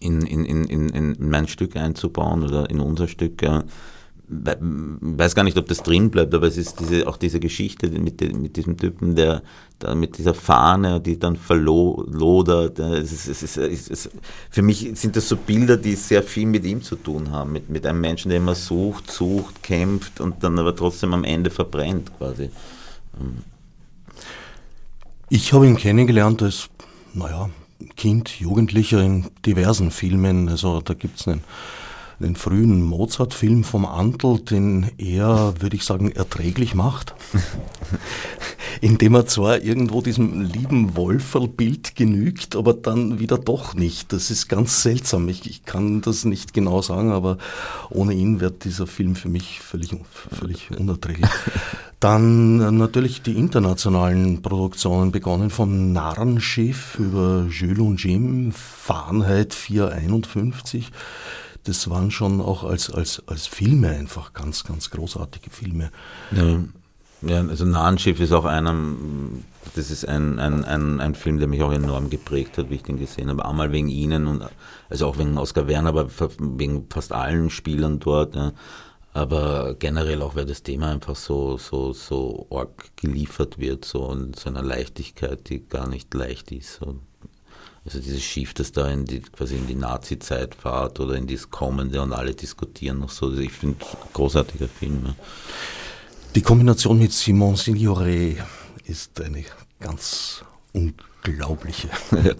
[0.00, 3.42] in, in, in, in, mein Stück einzubauen oder in unser Stück.
[3.42, 3.62] Äh,
[4.32, 8.20] weiß gar nicht, ob das drin bleibt, aber es ist diese, auch diese Geschichte mit,
[8.36, 9.42] mit diesem Typen, der
[9.80, 12.78] da mit dieser Fahne, die dann verlodert.
[12.78, 14.10] Es ist, es ist, es
[14.48, 17.70] für mich sind das so Bilder, die sehr viel mit ihm zu tun haben, mit,
[17.70, 22.16] mit einem Menschen, der immer sucht, sucht, kämpft und dann aber trotzdem am Ende verbrennt
[22.16, 22.50] quasi.
[25.28, 26.68] Ich habe ihn kennengelernt als,
[27.14, 27.50] naja,
[27.96, 30.48] Kind, Jugendlicher in diversen Filmen.
[30.48, 31.42] Also da gibt es einen
[32.20, 37.14] den frühen Mozart-Film vom Antl, den er, würde ich sagen, erträglich macht.
[38.82, 44.12] Indem er zwar irgendwo diesem lieben Wolferl-Bild genügt, aber dann wieder doch nicht.
[44.12, 45.28] Das ist ganz seltsam.
[45.28, 47.38] Ich, ich kann das nicht genau sagen, aber
[47.88, 49.94] ohne ihn wird dieser Film für mich völlig,
[50.32, 51.30] völlig unerträglich.
[52.00, 60.90] Dann natürlich die internationalen Produktionen, begonnen vom Narrenschiff über Jules und Jim, Fahrenheit 451
[61.64, 65.90] das waren schon auch als, als, als Filme einfach ganz, ganz großartige Filme.
[66.30, 66.60] Ja,
[67.22, 68.74] ja also Nahenschiff ist auch einer,
[69.74, 72.82] das ist ein, ein, ein, ein Film, der mich auch enorm geprägt hat, wie ich
[72.82, 73.44] den gesehen habe.
[73.44, 74.44] Einmal wegen Ihnen und
[74.88, 78.34] also auch wegen Oskar Werner, aber wegen fast allen Spielern dort.
[78.34, 78.52] Ja.
[79.12, 84.34] Aber generell auch, weil das Thema einfach so, so, so arg geliefert wird, so in
[84.34, 86.74] so einer Leichtigkeit, die gar nicht leicht ist.
[86.74, 87.00] So.
[87.84, 91.50] Also dieses Schiff, das da in die, quasi in die Nazi-Zeit fahrt oder in das
[91.50, 93.26] Kommende und alle diskutieren noch so.
[93.26, 95.02] Also ich finde, großartiger Film.
[95.06, 95.14] Ja.
[96.34, 98.36] Die Kombination mit Simon Signoret
[98.84, 99.44] ist eine
[99.80, 101.88] ganz unglaubliche.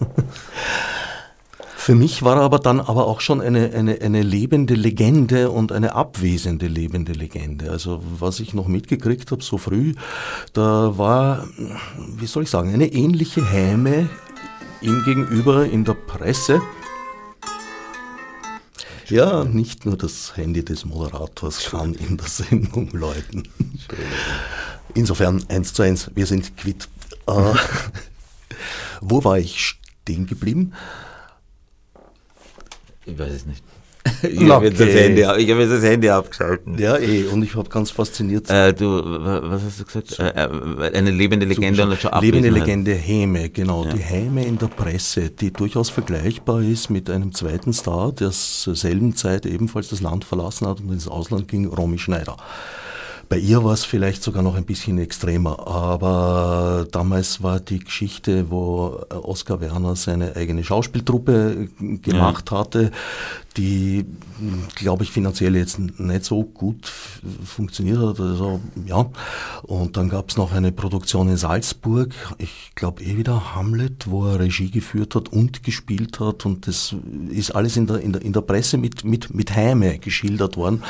[1.75, 5.71] Für mich war er aber dann aber auch schon eine, eine, eine lebende Legende und
[5.71, 7.71] eine abwesende lebende Legende.
[7.71, 9.95] Also was ich noch mitgekriegt habe so früh,
[10.53, 11.47] da war,
[11.97, 14.09] wie soll ich sagen, eine ähnliche Häme
[14.81, 16.61] ihm gegenüber in der Presse.
[19.07, 23.47] Ja, nicht nur das Handy des Moderators kann in der Sendung läuten.
[24.93, 26.87] Insofern eins zu eins, wir sind quitt.
[27.27, 27.31] Äh,
[29.01, 30.73] wo war ich stehen geblieben?
[33.05, 33.63] Ich weiß es nicht.
[34.23, 36.77] ich habe jetzt, hab jetzt, das Handy abgeschalten.
[36.77, 38.49] Ja, eh, und ich habe ganz fasziniert.
[38.49, 40.19] Äh, du, was hast du gesagt?
[40.19, 43.85] Äh, äh eine lebende Legende und schon Lebende Legende Häme, genau.
[43.85, 43.93] Ja.
[43.93, 48.75] Die Häme in der Presse, die durchaus vergleichbar ist mit einem zweiten Star, der zur
[48.75, 52.37] selben Zeit ebenfalls das Land verlassen hat und ins Ausland ging, Romy Schneider.
[53.31, 58.51] Bei ihr war es vielleicht sogar noch ein bisschen extremer, aber damals war die Geschichte,
[58.51, 62.57] wo Oskar Werner seine eigene Schauspieltruppe gemacht ja.
[62.59, 62.91] hatte,
[63.55, 64.05] die,
[64.75, 66.91] glaube ich, finanziell jetzt nicht so gut
[67.45, 68.19] funktioniert hat.
[68.19, 69.09] Also, ja.
[69.63, 74.27] Und dann gab es noch eine Produktion in Salzburg, ich glaube eh wieder Hamlet, wo
[74.27, 76.45] er Regie geführt hat und gespielt hat.
[76.45, 76.95] Und das
[77.29, 80.83] ist alles in der, in der, in der Presse mit, mit, mit Heime geschildert worden,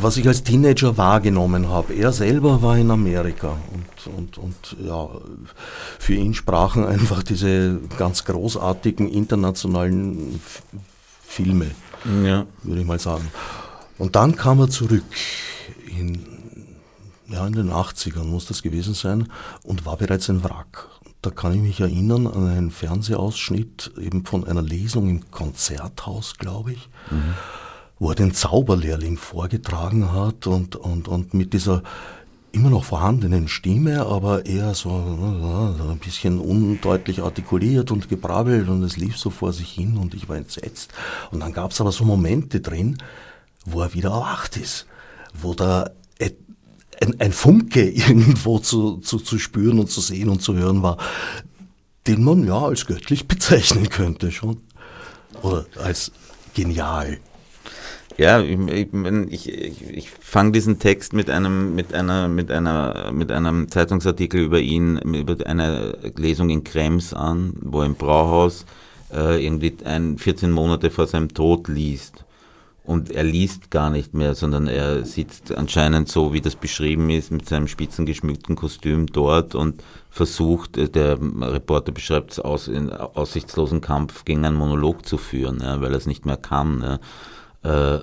[0.00, 1.94] was ich als Teenager wahrgenommen habe.
[1.94, 5.08] Er selber war in Amerika und, und, und ja,
[5.98, 10.40] für ihn sprachen einfach diese ganz großartigen internationalen
[11.22, 11.70] Filme,
[12.24, 12.46] ja.
[12.62, 13.28] würde ich mal sagen.
[13.98, 15.04] Und dann kam er zurück
[15.86, 16.20] in,
[17.28, 19.28] ja, in den 80ern muss das gewesen sein
[19.62, 20.88] und war bereits ein Wrack.
[21.22, 26.72] Da kann ich mich erinnern an einen Fernsehausschnitt eben von einer Lesung im Konzerthaus, glaube
[26.72, 26.88] ich.
[27.10, 27.34] Mhm.
[28.02, 31.84] Wo er den Zauberlehrling vorgetragen hat und, und, und mit dieser
[32.50, 38.96] immer noch vorhandenen Stimme, aber eher so, ein bisschen undeutlich artikuliert und gebrabbelt und es
[38.96, 40.92] lief so vor sich hin und ich war entsetzt.
[41.30, 42.98] Und dann gab es aber so Momente drin,
[43.64, 44.86] wo er wieder erwacht ist,
[45.32, 45.88] wo da
[46.20, 50.96] ein, ein Funke irgendwo zu, zu, zu spüren und zu sehen und zu hören war,
[52.08, 54.60] den man ja als göttlich bezeichnen könnte schon.
[55.40, 56.10] Oder als
[56.52, 57.20] genial.
[58.18, 63.32] Ja, ich, ich, ich, ich fange diesen Text mit einem, mit einer, mit einer, mit
[63.32, 68.66] einem Zeitungsartikel über ihn, über eine Lesung in Krems an, wo im Brauhaus
[69.12, 72.24] äh, irgendwie ein 14 Monate vor seinem Tod liest.
[72.84, 77.30] Und er liest gar nicht mehr, sondern er sitzt anscheinend so, wie das beschrieben ist,
[77.30, 83.80] mit seinem spitzengeschmückten Kostüm dort und versucht, äh, der Reporter beschreibt es aus, in aussichtslosen
[83.80, 86.82] Kampf gegen einen Monolog zu führen, ja, weil er es nicht mehr kann.
[86.82, 86.98] Ja.
[87.62, 87.98] Äh,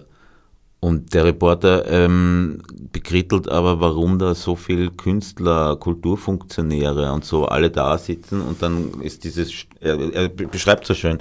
[0.82, 2.62] und der Reporter ähm,
[2.94, 9.02] bekrittelt aber, warum da so viel Künstler, Kulturfunktionäre und so alle da sitzen und dann
[9.02, 11.18] ist dieses, er, er beschreibt so schön,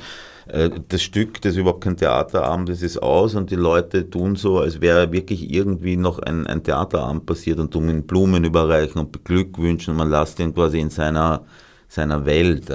[0.46, 4.36] äh, das Stück, das ist überhaupt kein Theaterabend, das ist aus und die Leute tun
[4.36, 9.00] so, als wäre wirklich irgendwie noch ein, ein Theaterabend passiert und tun ihm Blumen überreichen
[9.00, 11.42] und beglückwünschen und man lässt ihn quasi in seiner,
[11.88, 12.70] seiner Welt.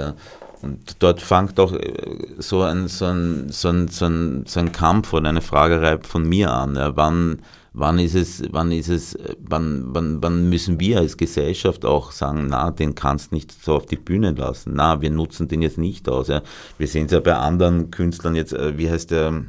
[0.64, 1.92] Und dort fängt auch äh,
[2.38, 6.26] so ein, so ein, so ein, so ein, so ein Kampf oder eine Fragerei von
[6.26, 6.76] mir an.
[6.76, 6.96] Ja.
[6.96, 7.42] Wann,
[7.74, 12.46] wann ist es, wann ist es, wann, wann, wann müssen wir als Gesellschaft auch sagen,
[12.48, 14.72] na, den kannst nicht so auf die Bühne lassen.
[14.74, 16.28] Na, wir nutzen den jetzt nicht aus.
[16.28, 16.40] Ja.
[16.78, 19.44] Wir sehen es ja bei anderen Künstlern jetzt, äh, wie heißt der,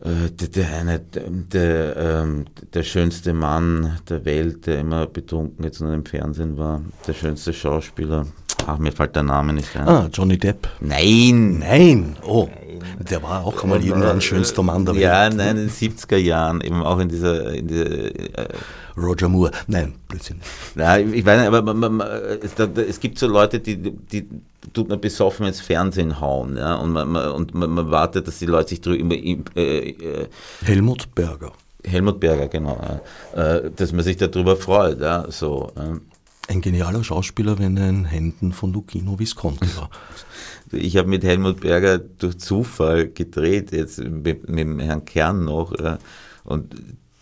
[0.00, 5.82] äh, der, der, eine, der, ähm, der schönste Mann der Welt, der immer betrunken jetzt
[5.82, 8.26] nur im Fernsehen war, der schönste Schauspieler.
[8.66, 9.88] Ach, mir fällt der Name nicht ein.
[9.88, 10.68] Ah, Johnny Depp.
[10.80, 11.58] Nein.
[11.58, 12.16] Nein.
[12.26, 12.48] Oh.
[12.98, 15.02] Der war auch mal irgendwann schönster Mann der Welt.
[15.02, 18.48] Ja, nein, in den 70er Jahren, eben auch in dieser, in dieser äh,
[18.96, 19.50] Roger Moore.
[19.66, 20.40] Nein, Blödsinn.
[20.74, 24.28] Nein, ich weiß nicht, aber man, man, es, es, gibt so Leute, die, die
[24.72, 28.46] tut man besoffen ins Fernsehen hauen, ja, und man, und man, man wartet, dass die
[28.46, 29.14] Leute sich drüber.
[29.14, 30.28] Äh, äh,
[30.62, 31.52] Helmut Berger.
[31.84, 33.00] Helmut Berger, genau.
[33.34, 35.70] Äh, dass man sich darüber freut, ja, so.
[36.48, 39.90] Ein genialer Schauspieler, wenn er in Händen von Lucchino Visconti war.
[40.72, 45.72] Ich habe mit Helmut Berger durch Zufall gedreht, jetzt mit, mit Herrn Kern noch.
[46.42, 46.74] Und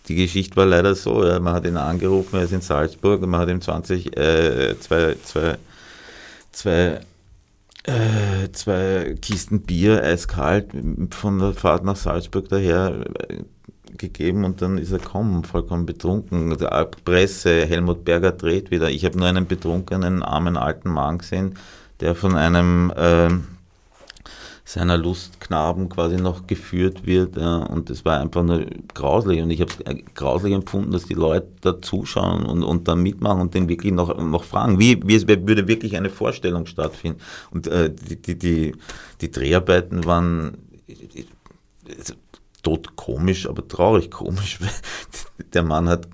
[0.07, 3.41] die Geschichte war leider so, man hat ihn angerufen, er ist in Salzburg und man
[3.41, 5.57] hat ihm 20, äh, zwei, zwei,
[6.51, 7.01] zwei,
[7.83, 10.71] äh, zwei Kisten Bier eiskalt
[11.11, 13.43] von der Fahrt nach Salzburg daher äh,
[13.97, 16.57] gegeben und dann ist er gekommen, vollkommen betrunken.
[16.57, 16.67] Die
[17.05, 18.89] Presse, Helmut Berger dreht wieder.
[18.89, 21.55] Ich habe nur einen betrunkenen, armen alten Mann gesehen,
[21.99, 23.29] der von einem äh,
[24.65, 27.35] seiner Lustknaben quasi noch geführt wird.
[27.35, 29.41] Ja, und das war einfach nur grauslich.
[29.41, 32.95] Und ich habe es äh, grauslich empfunden, dass die Leute da zuschauen und, und da
[32.95, 37.19] mitmachen und den wirklich noch, noch fragen, wie, wie es würde wirklich eine Vorstellung stattfinden.
[37.51, 38.75] Und äh, die, die, die,
[39.21, 40.57] die Dreharbeiten waren
[42.63, 44.59] tot komisch, aber traurig komisch.
[45.53, 46.07] Der Mann hat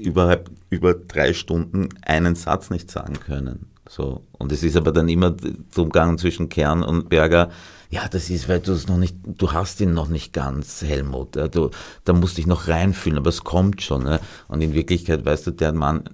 [0.00, 3.66] überhalb über drei Stunden einen Satz nicht sagen können.
[3.88, 4.22] So.
[4.32, 5.36] Und es ist aber dann immer
[5.70, 7.50] zum Gang zwischen Kern und Berger.
[7.90, 11.36] Ja, das ist, weil du es noch nicht, du hast ihn noch nicht ganz, Helmut.
[11.36, 11.70] Ja, du,
[12.04, 14.06] da musst dich noch reinfühlen, aber es kommt schon.
[14.06, 14.20] Ja.
[14.48, 16.04] Und in Wirklichkeit, weißt du, der Mann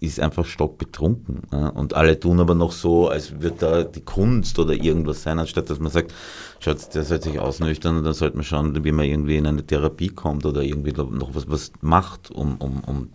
[0.00, 1.42] ist einfach stockbetrunken.
[1.52, 1.68] Ja.
[1.68, 5.70] Und alle tun aber noch so, als würde da die Kunst oder irgendwas sein, anstatt
[5.70, 6.14] dass man sagt,
[6.60, 9.66] schaut, der soll sich ausnüchtern und dann sollte man schauen, wie man irgendwie in eine
[9.66, 13.08] Therapie kommt oder irgendwie noch was, was macht, um, um, um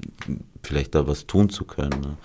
[0.61, 2.03] vielleicht da was tun zu können.
[2.03, 2.17] Ja.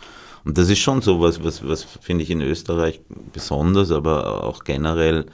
[0.44, 3.00] Und das ist schon so was, was, was finde ich in Österreich
[3.32, 5.26] besonders, aber auch generell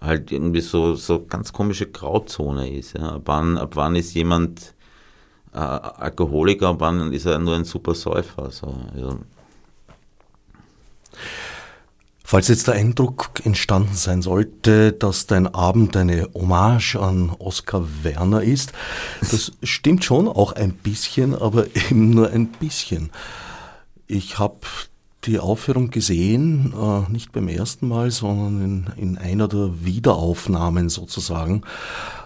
[0.00, 2.96] halt irgendwie so, so ganz komische Grauzone ist.
[2.96, 3.16] Ja.
[3.16, 4.74] Ab, wann, ab wann ist jemand
[5.52, 8.50] äh, Alkoholiker, ab wann ist er nur ein super Säufer?
[8.50, 9.16] So, ja.
[12.30, 18.42] Falls jetzt der Eindruck entstanden sein sollte, dass dein Abend eine Hommage an Oskar Werner
[18.42, 18.72] ist,
[19.22, 23.08] das stimmt schon auch ein bisschen, aber eben nur ein bisschen.
[24.06, 24.58] Ich habe
[25.24, 31.62] die Aufführung gesehen, äh, nicht beim ersten Mal, sondern in, in einer der Wiederaufnahmen sozusagen,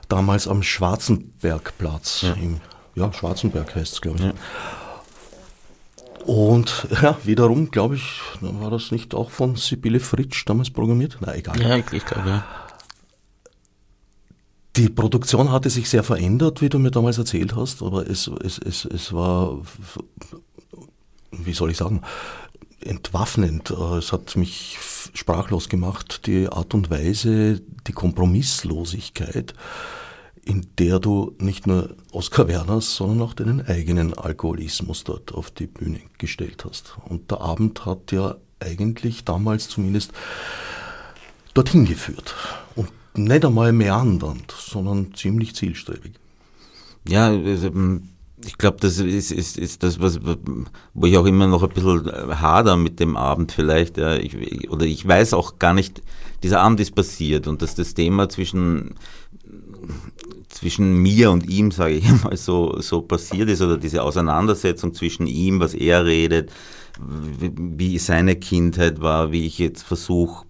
[0.09, 2.23] damals am Schwarzenbergplatz.
[2.23, 2.61] Ja, Im,
[2.95, 4.25] ja Schwarzenberg heißt es, glaube ich.
[4.25, 4.33] Ja.
[6.25, 11.19] Und ja, wiederum, glaube ich, war das nicht auch von Sibylle Fritsch damals programmiert?
[11.21, 11.61] Na, egal.
[11.61, 12.45] Ja, ich, glaube, ja.
[14.77, 18.59] Die Produktion hatte sich sehr verändert, wie du mir damals erzählt hast, aber es, es,
[18.59, 19.59] es, es war
[21.33, 22.03] wie soll ich sagen,
[22.81, 23.71] entwaffnend.
[23.71, 24.79] Äh, es hat mich
[25.15, 29.55] sprachlos gemacht, die Art und Weise, die Kompromisslosigkeit,
[30.45, 35.67] in der du nicht nur Oskar Werners, sondern auch deinen eigenen Alkoholismus dort auf die
[35.67, 36.97] Bühne gestellt hast.
[37.09, 40.13] Und der Abend hat ja eigentlich damals zumindest
[41.55, 42.35] dorthin geführt.
[42.75, 46.15] Und nicht einmal meandernd, sondern ziemlich zielstrebig.
[47.09, 47.71] Ja, also,
[48.45, 50.21] ich glaube, das ist, ist, ist das, was,
[50.95, 53.99] wo ich auch immer noch ein bisschen hader mit dem Abend vielleicht.
[53.99, 54.17] Ja.
[54.17, 56.03] Ich, oder ich weiß auch gar nicht,
[56.43, 58.95] dieser Abend ist passiert und dass das Thema zwischen
[60.63, 65.27] zwischen mir und ihm, sage ich mal, so, so passiert ist, oder diese Auseinandersetzung zwischen
[65.27, 66.53] ihm, was er redet,
[67.01, 70.47] wie seine Kindheit war, wie ich jetzt versuche,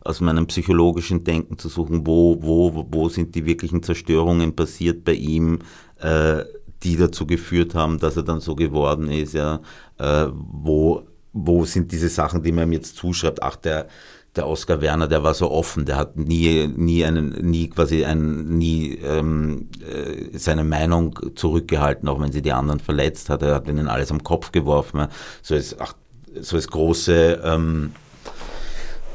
[0.00, 5.14] aus meinem psychologischen Denken zu suchen, wo, wo, wo sind die wirklichen Zerstörungen passiert bei
[5.14, 5.58] ihm,
[5.98, 6.44] äh,
[6.84, 9.60] die dazu geführt haben, dass er dann so geworden ist, ja,
[9.98, 13.88] äh, wo, wo sind diese Sachen, die man ihm jetzt zuschreibt, ach, der,
[14.38, 18.56] der Oskar Werner, der war so offen, der hat nie, nie einen, nie quasi ein,
[18.56, 23.42] nie ähm, äh, seine Meinung zurückgehalten, auch wenn sie die anderen verletzt hat.
[23.42, 25.08] Er hat ihnen alles am Kopf geworfen.
[25.42, 25.94] So als, ach,
[26.40, 27.92] so als große ähm,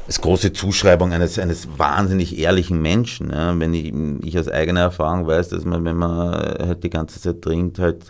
[0.06, 3.30] als große Zuschreibung eines, eines wahnsinnig ehrlichen Menschen.
[3.30, 3.58] Ja.
[3.58, 3.92] Wenn ich,
[4.26, 8.04] ich aus eigener Erfahrung weiß, dass man, wenn man halt die ganze Zeit trinkt, halt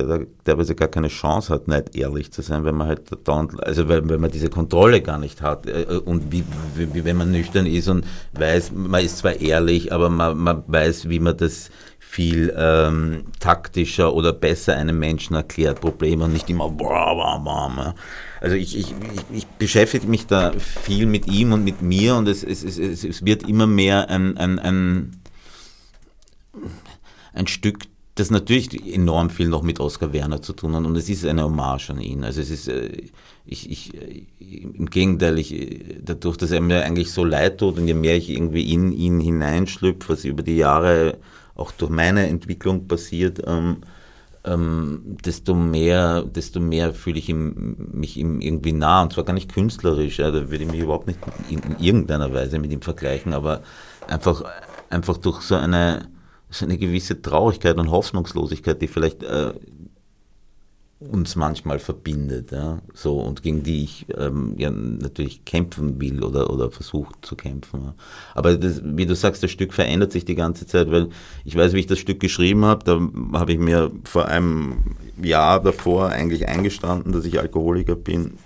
[0.44, 4.08] teilweise gar keine Chance hat, nicht ehrlich zu sein, wenn man halt dauernd, also weil,
[4.08, 7.66] wenn man diese Kontrolle gar nicht hat äh, und wie, wie, wie wenn man nüchtern
[7.66, 12.54] ist und weiß, man ist zwar ehrlich, aber man, man weiß, wie man das viel
[12.56, 17.94] ähm, taktischer oder besser einem Menschen erklärt, Probleme und nicht immer boah, boah, boah,
[18.40, 18.94] Also ich, ich,
[19.32, 23.24] ich, beschäftige mich da viel mit ihm und mit mir und es, es, es, es
[23.24, 25.20] wird immer mehr ein, ein, ein,
[27.32, 31.08] ein Stück das natürlich enorm viel noch mit Oskar Werner zu tun hat und es
[31.08, 32.22] ist eine Hommage an ihn.
[32.22, 33.08] Also es ist, äh,
[33.44, 33.92] ich, ich,
[34.38, 38.30] im Gegenteil, ich, dadurch, dass er mir eigentlich so leid tut und je mehr ich
[38.30, 41.18] irgendwie in ihn hineinschlüpfe, was über die Jahre
[41.56, 43.78] auch durch meine Entwicklung passiert, ähm,
[44.44, 49.02] ähm, desto mehr, desto mehr fühle ich ihm, mich ihm irgendwie nah.
[49.02, 51.18] Und zwar gar nicht künstlerisch, ja, da würde ich mich überhaupt nicht
[51.50, 53.62] in, in, irgendeiner Weise mit ihm vergleichen, aber
[54.06, 54.44] einfach,
[54.90, 56.08] einfach durch so eine,
[56.50, 59.54] so eine gewisse Traurigkeit und Hoffnungslosigkeit, die vielleicht äh,
[61.10, 66.50] uns manchmal verbindet, ja, so und gegen die ich ähm, ja natürlich kämpfen will oder
[66.50, 67.82] oder versucht zu kämpfen.
[67.84, 67.94] Ja.
[68.34, 71.08] Aber das, wie du sagst, das Stück verändert sich die ganze Zeit, weil
[71.44, 75.62] ich weiß, wie ich das Stück geschrieben habe, da habe ich mir vor einem Jahr
[75.62, 78.38] davor eigentlich eingestanden, dass ich Alkoholiker bin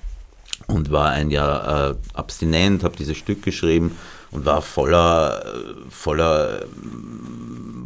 [0.66, 3.92] und war ein Jahr äh, abstinent, habe dieses Stück geschrieben
[4.30, 5.42] und war voller,
[5.88, 6.64] voller,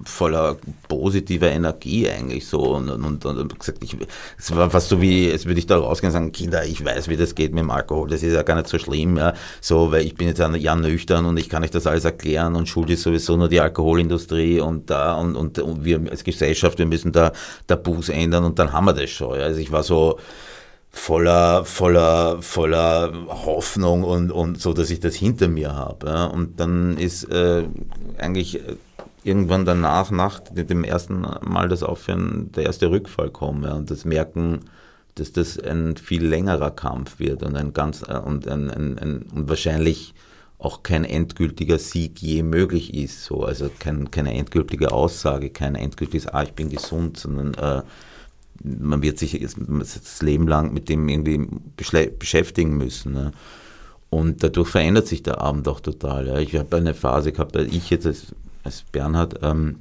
[0.04, 0.56] voller
[0.88, 3.96] positiver Energie eigentlich so und, und, und gesagt, ich,
[4.38, 7.08] es war fast so wie, es würde ich da rausgehen und sagen, Kinder, ich weiß,
[7.08, 9.92] wie das geht mit dem Alkohol, das ist ja gar nicht so schlimm, ja, so,
[9.92, 12.90] weil ich bin jetzt Jahr nüchtern und ich kann euch das alles erklären und Schuld
[12.90, 17.12] ist sowieso nur die Alkoholindustrie und da und, und, und wir als Gesellschaft, wir müssen
[17.12, 17.32] da
[17.66, 19.44] Tabus ändern und dann haben wir das schon, ja.
[19.44, 20.18] also ich war so,
[20.92, 26.06] voller, voller, voller Hoffnung und, und so, dass ich das hinter mir habe.
[26.06, 26.24] Ja.
[26.26, 27.64] Und dann ist äh,
[28.18, 28.76] eigentlich äh,
[29.24, 34.04] irgendwann danach, nach dem ersten Mal das Aufhören, der erste Rückfall kommen ja, und das
[34.04, 34.60] Merken,
[35.14, 39.22] dass das ein viel längerer Kampf wird und ein ganz äh, und ein, ein, ein
[39.34, 40.14] und wahrscheinlich
[40.58, 43.24] auch kein endgültiger Sieg je möglich ist.
[43.24, 47.82] So, also kein, keine endgültige Aussage, kein endgültiges, ah, ich bin gesund, sondern äh,
[48.64, 51.46] man wird sich das Leben lang mit dem irgendwie
[52.18, 53.12] beschäftigen müssen.
[53.12, 53.32] Ne?
[54.10, 56.26] Und dadurch verändert sich der Abend auch total.
[56.26, 56.38] Ja.
[56.38, 59.80] Ich habe eine Phase gehabt, ich jetzt als, als Bernhard, ähm,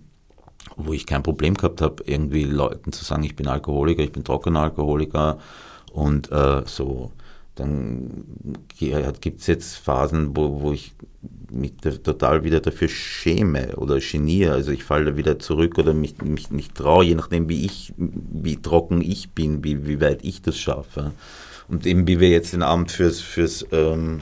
[0.77, 4.23] wo ich kein Problem gehabt habe, irgendwie Leuten zu sagen, ich bin Alkoholiker, ich bin
[4.23, 5.37] trockener Alkoholiker
[5.91, 7.11] und äh, so.
[7.55, 8.25] Dann
[9.19, 10.93] gibt es jetzt Phasen, wo, wo ich
[11.51, 14.53] mich total wieder dafür schäme oder geniere.
[14.53, 18.61] Also ich falle wieder zurück oder mich, mich nicht traue, je nachdem, wie ich, wie
[18.61, 21.11] trocken ich bin, wie, wie weit ich das schaffe.
[21.67, 24.21] Und eben wie wir jetzt den Abend fürs, fürs ähm,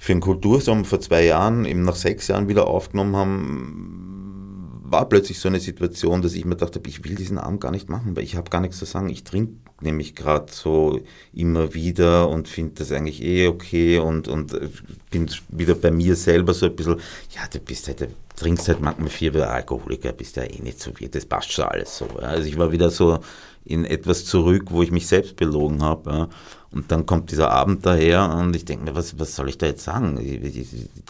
[0.00, 4.59] für den Kultursommer vor zwei Jahren, eben nach sechs Jahren wieder aufgenommen haben,
[4.90, 7.88] war plötzlich so eine Situation, dass ich mir dachte, ich will diesen Abend gar nicht
[7.88, 9.08] machen, weil ich habe gar nichts zu sagen.
[9.08, 11.00] Ich trinke nämlich gerade so
[11.32, 14.68] immer wieder und finde das eigentlich eh okay und, und äh,
[15.10, 16.96] bin wieder bei mir selber so ein bisschen,
[17.30, 20.80] ja, du bist halt, du trinkst halt manchmal vier bei Alkoholiker, bist ja eh nicht
[20.80, 22.06] so wie, das passt schon alles so.
[22.20, 23.20] Also ich war wieder so
[23.64, 26.28] in etwas zurück, wo ich mich selbst belogen habe.
[26.72, 29.66] Und dann kommt dieser Abend daher und ich denke mir, was, was soll ich da
[29.66, 30.18] jetzt sagen?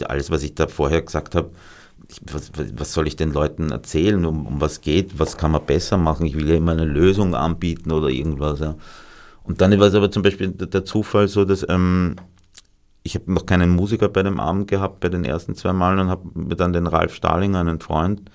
[0.03, 1.51] Alles, was ich da vorher gesagt habe,
[2.31, 5.97] was, was, soll ich den Leuten erzählen, um, um, was geht, was kann man besser
[5.97, 6.25] machen?
[6.25, 8.59] Ich will ja immer eine Lösung anbieten oder irgendwas.
[8.59, 8.75] Ja.
[9.43, 12.15] Und dann war es aber zum Beispiel der Zufall so, dass ähm,
[13.03, 16.09] ich habe noch keinen Musiker bei dem Abend gehabt, bei den ersten zwei Malen und
[16.09, 18.29] habe mir dann den Ralf Stahlinger, einen Freund,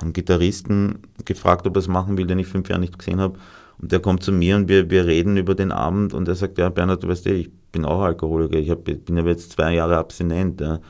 [0.00, 3.38] einen Gitarristen gefragt, ob er es machen will, den ich fünf Jahre nicht gesehen habe.
[3.80, 6.58] Und der kommt zu mir und wir, wir reden über den Abend und er sagt,
[6.58, 9.74] ja, Bernhard, du weißt ja, ich bin auch Alkoholiker, ich hab, bin aber jetzt zwei
[9.74, 10.60] Jahre abstinent.
[10.60, 10.80] Ja.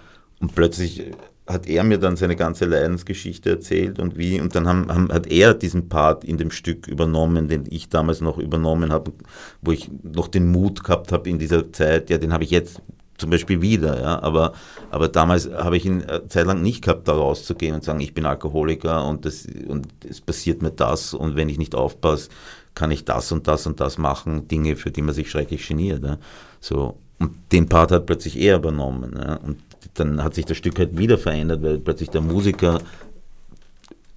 [0.41, 1.13] Und plötzlich
[1.47, 5.27] hat er mir dann seine ganze Leidensgeschichte erzählt und wie, und dann haben, haben, hat
[5.27, 9.13] er diesen Part in dem Stück übernommen, den ich damals noch übernommen habe,
[9.61, 12.81] wo ich noch den Mut gehabt habe in dieser Zeit, ja, den habe ich jetzt
[13.19, 14.53] zum Beispiel wieder, ja, aber,
[14.91, 18.15] aber damals habe ich ihn eine Zeit lang nicht gehabt, da rauszugehen und sagen, ich
[18.15, 22.31] bin Alkoholiker und, das, und es passiert mir das und wenn ich nicht aufpasse,
[22.75, 26.03] kann ich das und das und das machen, Dinge, für die man sich schrecklich geniert.
[26.05, 26.19] Ja.
[26.61, 29.15] So, und den Part hat plötzlich er übernommen.
[29.17, 29.37] Ja.
[29.37, 29.59] Und
[29.95, 32.81] dann hat sich das Stück halt wieder verändert, weil plötzlich der Musiker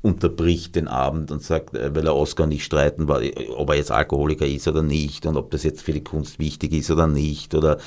[0.01, 3.21] unterbricht den Abend und sagt, äh, weil er Oscar nicht streiten war,
[3.57, 6.73] ob er jetzt Alkoholiker ist oder nicht und ob das jetzt für die Kunst wichtig
[6.73, 7.79] ist oder nicht oder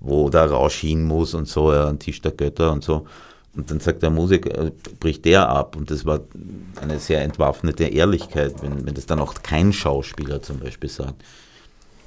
[0.00, 3.06] wo der Rausch hin muss und so, ja, ein Tisch der Götter und so.
[3.54, 4.70] Und dann sagt der Musiker, äh,
[5.00, 5.76] bricht der ab.
[5.76, 6.20] Und das war
[6.80, 11.22] eine sehr entwaffnete Ehrlichkeit, wenn, wenn das dann auch kein Schauspieler zum Beispiel sagt.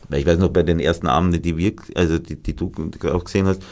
[0.10, 2.72] Weil ich weiß noch, bei den ersten Abenden, die wir, also die, die du
[3.12, 3.64] auch gesehen hast,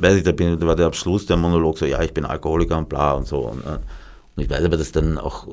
[0.00, 2.78] weiß ich, da, bin, da war der Abschluss der Monolog so, ja, ich bin Alkoholiker
[2.78, 3.38] und bla und so.
[3.38, 3.78] Und, äh,
[4.36, 5.46] und ich weiß aber, dass dann auch,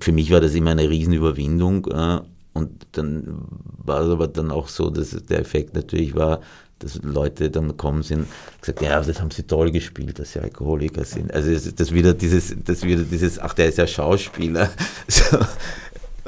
[0.00, 1.86] für mich war das immer eine Riesenüberwindung.
[1.86, 2.20] Äh,
[2.54, 3.42] und dann
[3.84, 6.40] war es aber dann auch so, dass der Effekt natürlich war,
[6.78, 8.26] dass Leute dann gekommen sind
[8.60, 11.32] gesagt, ja, das haben sie toll gespielt, dass sie Alkoholiker sind.
[11.32, 14.70] Also das, das wieder dieses, das wieder dieses, ach, der ist ja Schauspieler.
[15.08, 15.38] So.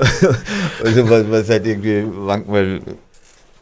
[0.82, 2.80] also was, was halt irgendwie manchmal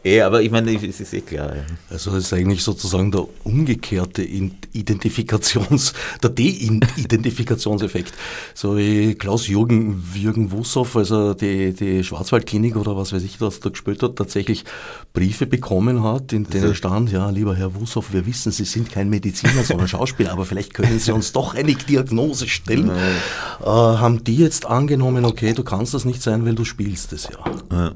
[0.01, 1.55] Eh, aber ich meine, es ist eh klar.
[1.55, 1.63] Ja.
[1.89, 5.93] Also es ist eigentlich sozusagen der umgekehrte Identifikations,
[6.23, 8.13] der De-Identifikationseffekt.
[8.53, 13.69] So wie Klaus-Jürgen Jürgen Wussow, also die, die Schwarzwaldklinik oder was weiß ich, was da
[13.69, 14.63] gespielt hat, tatsächlich
[15.11, 19.09] Briefe bekommen hat, in denen stand, ja, lieber Herr Wussow, wir wissen, Sie sind kein
[19.09, 22.89] Mediziner, sondern Schauspieler, aber vielleicht können Sie uns doch eine Diagnose stellen.
[22.89, 27.25] Äh, haben die jetzt angenommen, okay, du kannst das nicht sein, weil du spielst es
[27.25, 27.51] ja.
[27.71, 27.91] ja.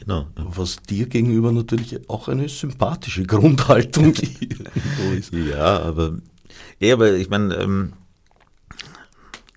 [0.00, 0.26] Genau.
[0.34, 4.14] Was dir gegenüber natürlich auch eine sympathische Grundhaltung
[5.18, 5.32] ist.
[5.32, 6.18] Ja, aber,
[6.78, 7.92] ja, aber ich meine, ähm,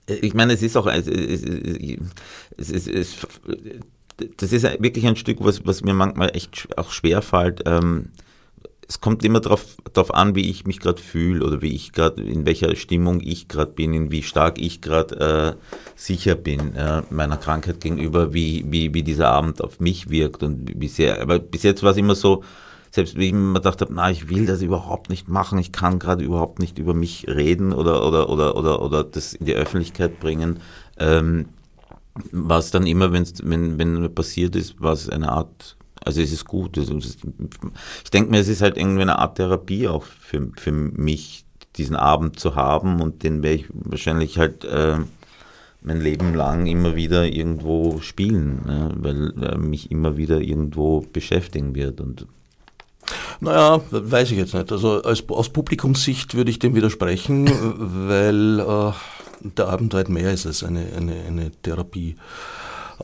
[0.06, 1.44] ich meine, es ist auch, es, es,
[2.58, 3.16] es, es,
[4.38, 7.62] das ist wirklich ein Stück, was, was mir manchmal echt auch schwer fällt.
[7.66, 8.10] Ähm,
[8.88, 12.22] es kommt immer darauf drauf an, wie ich mich gerade fühle oder wie ich gerade,
[12.22, 17.04] in welcher Stimmung ich gerade bin, in wie stark ich gerade äh, sicher bin äh,
[17.10, 21.22] meiner Krankheit gegenüber, wie, wie, wie dieser Abend auf mich wirkt und wie sehr.
[21.22, 22.44] Aber bis jetzt war es immer so,
[22.92, 26.00] selbst wie ich mir gedacht habe, na, ich will das überhaupt nicht machen, ich kann
[26.00, 30.20] gerade überhaupt nicht über mich reden oder, oder, oder, oder, oder das in die Öffentlichkeit
[30.20, 30.60] bringen.
[31.00, 31.48] Ähm,
[32.32, 35.76] war es dann immer, wenn's, wenn, wenn passiert ist, war es eine Art
[36.06, 36.78] also es ist gut.
[36.78, 41.46] Ich denke mir, es ist halt irgendwie eine Art Therapie auch für, für mich,
[41.78, 44.98] diesen Abend zu haben und den werde ich wahrscheinlich halt äh,
[45.82, 48.92] mein Leben lang immer wieder irgendwo spielen, ne?
[48.96, 52.00] weil er mich immer wieder irgendwo beschäftigen wird.
[52.00, 52.28] Und
[53.42, 54.72] naja, weiß ich jetzt nicht.
[54.72, 57.48] Also als, aus Publikumssicht würde ich dem widersprechen,
[58.08, 58.92] weil äh,
[59.58, 62.16] der Abend weit mehr ist als eine, eine, eine Therapie.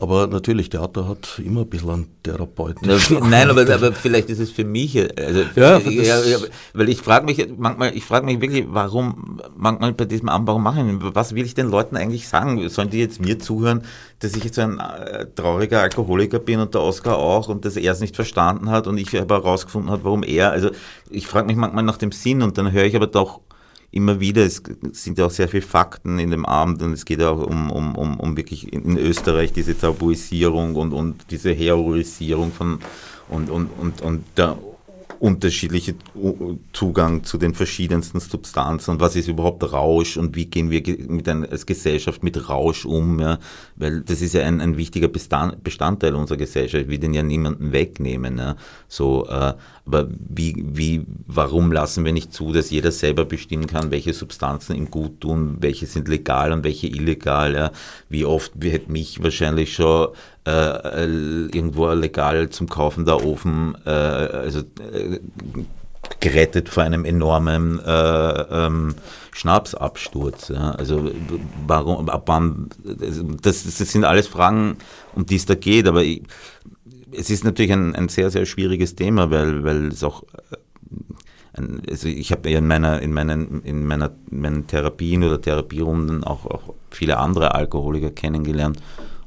[0.00, 2.88] Aber natürlich, Theater hat immer ein bisschen einen Therapeuten.
[3.28, 6.38] Nein, aber, aber, vielleicht ist es für mich, also, ja, ja, ja,
[6.72, 10.62] weil ich frage mich manchmal, ich frage mich wirklich, warum, manchmal bei diesem Abend, warum
[10.62, 12.66] mache ich, was will ich den Leuten eigentlich sagen?
[12.70, 13.82] Sollen die jetzt mir zuhören,
[14.20, 17.92] dass ich jetzt ein äh, trauriger Alkoholiker bin und der Oscar auch und dass er
[17.92, 20.70] es nicht verstanden hat und ich aber herausgefunden habe, warum er, also
[21.10, 23.40] ich frage mich manchmal nach dem Sinn und dann höre ich aber doch
[23.92, 24.62] immer wieder, es
[24.92, 27.96] sind ja auch sehr viele Fakten in dem Abend und es geht auch um, um,
[27.96, 32.78] um, um wirklich in Österreich diese Tabuisierung und, und diese Heroisierung von
[33.28, 34.56] und, und, und, und der
[35.20, 35.94] unterschiedliche
[36.72, 41.28] Zugang zu den verschiedensten Substanzen und was ist überhaupt Rausch und wie gehen wir mit
[41.28, 43.38] ein, als Gesellschaft mit Rausch um, ja?
[43.76, 48.38] weil das ist ja ein, ein wichtiger Bestandteil unserer Gesellschaft, wir den ja niemanden wegnehmen.
[48.38, 48.56] Ja?
[48.88, 49.52] So, äh,
[49.84, 54.74] aber wie, wie, warum lassen wir nicht zu, dass jeder selber bestimmen kann, welche Substanzen
[54.74, 57.54] ihm gut tun, welche sind legal und welche illegal?
[57.54, 57.72] Ja?
[58.08, 60.08] Wie oft wird mich wahrscheinlich schon
[60.46, 65.20] äh, irgendwo legal zum Kaufen der Ofen, äh, also äh,
[66.20, 68.94] gerettet vor einem enormen äh, ähm,
[69.32, 70.48] Schnapsabsturz.
[70.48, 70.72] Ja?
[70.72, 71.10] Also
[71.66, 72.68] warum, ab wann,
[73.42, 74.76] das, das sind alles Fragen,
[75.14, 76.22] um die es da geht, aber ich,
[77.12, 80.56] es ist natürlich ein, ein sehr, sehr schwieriges Thema, weil, weil es auch äh,
[81.90, 86.24] also ich habe ja in meiner, in meinen, in meiner, in meinen Therapien oder Therapierunden
[86.24, 88.80] auch, auch viele andere Alkoholiker kennengelernt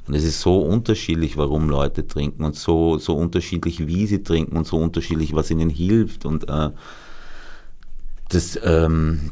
[0.06, 4.56] und es ist so unterschiedlich, warum Leute trinken und so, so unterschiedlich, wie sie trinken
[4.56, 6.26] und so unterschiedlich, was ihnen hilft.
[6.26, 6.70] Und äh,
[8.28, 9.30] das, ähm,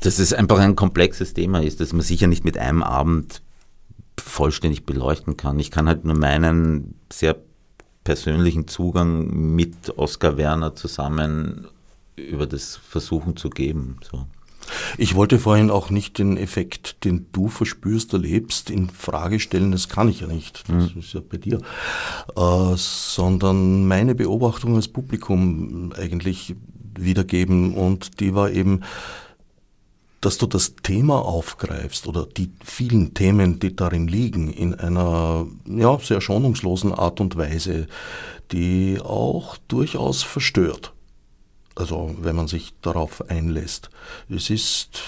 [0.00, 3.42] dass es einfach ein komplexes Thema ist, dass man sicher nicht mit einem Abend
[4.18, 5.60] vollständig beleuchten kann.
[5.60, 7.36] Ich kann halt nur meinen sehr
[8.02, 11.68] persönlichen Zugang mit Oskar Werner zusammen
[12.16, 13.98] über das versuchen zu geben.
[14.02, 14.26] So.
[14.98, 19.72] Ich wollte vorhin auch nicht den Effekt, den du verspürst, erlebst, in Frage stellen.
[19.72, 20.64] Das kann ich ja nicht.
[20.68, 21.00] Das mhm.
[21.00, 21.58] ist ja bei dir.
[22.36, 26.54] Äh, sondern meine Beobachtung als Publikum eigentlich
[26.96, 27.74] wiedergeben.
[27.74, 28.80] Und die war eben,
[30.24, 35.98] dass du das Thema aufgreifst oder die vielen Themen, die darin liegen, in einer ja,
[35.98, 37.88] sehr schonungslosen Art und Weise,
[38.50, 40.93] die auch durchaus verstört.
[41.74, 43.90] Also wenn man sich darauf einlässt.
[44.28, 45.00] Es ist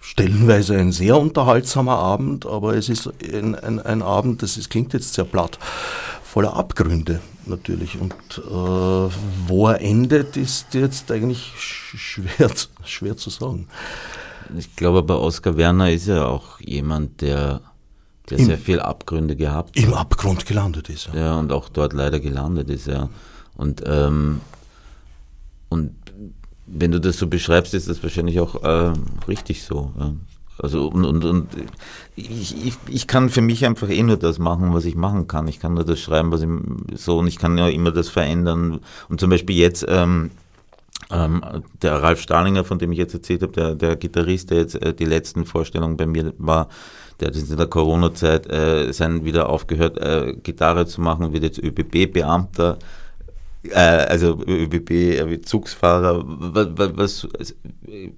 [0.00, 4.92] stellenweise ein sehr unterhaltsamer Abend, aber es ist ein, ein, ein Abend, das ist, klingt
[4.92, 5.58] jetzt sehr platt,
[6.22, 7.98] voller Abgründe natürlich.
[7.98, 9.14] Und äh,
[9.46, 12.50] wo er endet, ist jetzt eigentlich schwer,
[12.84, 13.68] schwer zu sagen.
[14.56, 17.60] Ich glaube, bei Oskar Werner ist er auch jemand, der,
[18.28, 19.84] der Im, sehr viel Abgründe gehabt hat.
[19.84, 21.08] Im Abgrund gelandet ist.
[21.14, 21.20] Ja.
[21.20, 23.08] ja, und auch dort leider gelandet ist, ja.
[23.56, 24.40] Und, ähm,
[25.68, 25.94] und
[26.74, 28.92] wenn du das so beschreibst, ist das wahrscheinlich auch äh,
[29.28, 29.92] richtig so.
[29.98, 30.12] Ja.
[30.58, 31.48] Also und, und, und
[32.14, 35.48] ich, ich, ich kann für mich einfach eh nur das machen, was ich machen kann.
[35.48, 36.48] Ich kann nur das schreiben, was ich
[36.98, 38.80] so und ich kann ja immer das verändern.
[39.08, 40.30] Und zum Beispiel jetzt ähm,
[41.10, 41.42] ähm,
[41.80, 44.94] der Ralf Stahlinger, von dem ich jetzt erzählt habe, der, der Gitarrist, der jetzt äh,
[44.94, 46.68] die letzten Vorstellungen bei mir war,
[47.20, 51.58] der hat in der Corona-Zeit äh, sein wieder aufgehört, äh, Gitarre zu machen, wird jetzt
[51.58, 52.78] ÖBB-Beamter
[53.70, 57.52] äh, also ÖBB-Zugsfahrer, was, was,
[57.86, 58.10] äh,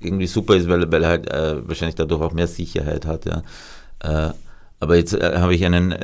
[0.00, 3.26] irgendwie super ist, weil, weil er halt äh, wahrscheinlich dadurch auch mehr Sicherheit hat.
[3.26, 3.42] Ja.
[4.00, 4.32] Äh,
[4.78, 5.94] aber jetzt äh, habe ich einen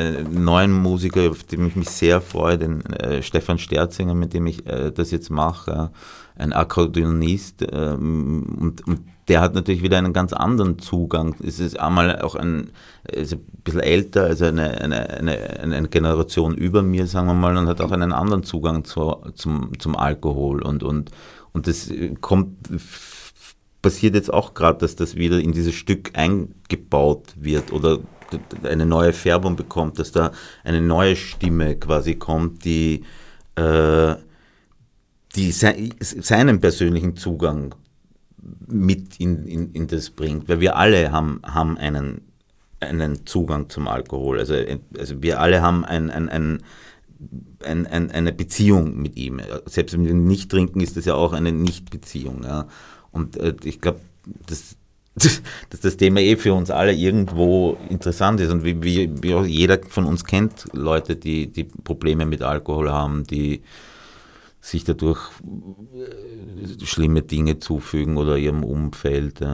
[0.44, 2.82] neuen Musiker, auf den ich mich sehr freue, den
[3.20, 5.90] Stefan Sterzinger, mit dem ich das jetzt mache,
[6.36, 7.66] ein Akkordeonist.
[7.70, 11.36] Ähm, und, und der hat natürlich wieder einen ganz anderen Zugang.
[11.44, 12.70] Es ist einmal auch ein,
[13.10, 17.56] ist ein bisschen älter, also eine, eine, eine, eine Generation über mir, sagen wir mal,
[17.56, 20.62] und hat auch einen anderen Zugang zu, zum, zum Alkohol.
[20.62, 21.12] Und, und,
[21.52, 22.68] und das kommt,
[23.80, 27.98] passiert jetzt auch gerade, dass das wieder in dieses Stück eingebaut wird oder
[28.64, 30.32] eine neue Färbung bekommt, dass da
[30.64, 33.04] eine neue Stimme quasi kommt, die,
[33.56, 34.14] äh,
[35.36, 37.74] die se seinen persönlichen Zugang
[38.66, 40.48] mit in, in, in das bringt.
[40.48, 42.22] Weil wir alle haben, haben einen,
[42.80, 44.38] einen Zugang zum Alkohol.
[44.38, 44.54] Also,
[44.98, 46.62] also wir alle haben ein, ein, ein
[47.64, 49.40] ein, ein, eine Beziehung mit ihm.
[49.66, 52.42] Selbst wenn wir nicht trinken, ist das ja auch eine Nicht-Beziehung.
[52.44, 52.66] Ja.
[53.12, 54.00] Und äh, ich glaube,
[54.46, 54.76] das,
[55.14, 59.78] dass das Thema eh für uns alle irgendwo interessant ist und wie, wie, wie jeder
[59.88, 63.62] von uns kennt Leute, die, die Probleme mit Alkohol haben, die
[64.62, 65.30] sich dadurch
[65.94, 69.44] äh, schlimme Dinge zufügen oder ihrem Umfeld.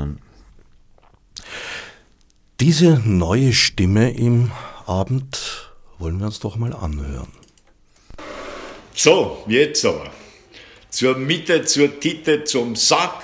[2.61, 4.53] Diese neue Stimme im
[4.87, 7.33] Abend wollen wir uns doch mal anhören.
[8.95, 10.11] So, jetzt aber.
[10.91, 13.23] Zur Mitte, zur Titte, zum Sack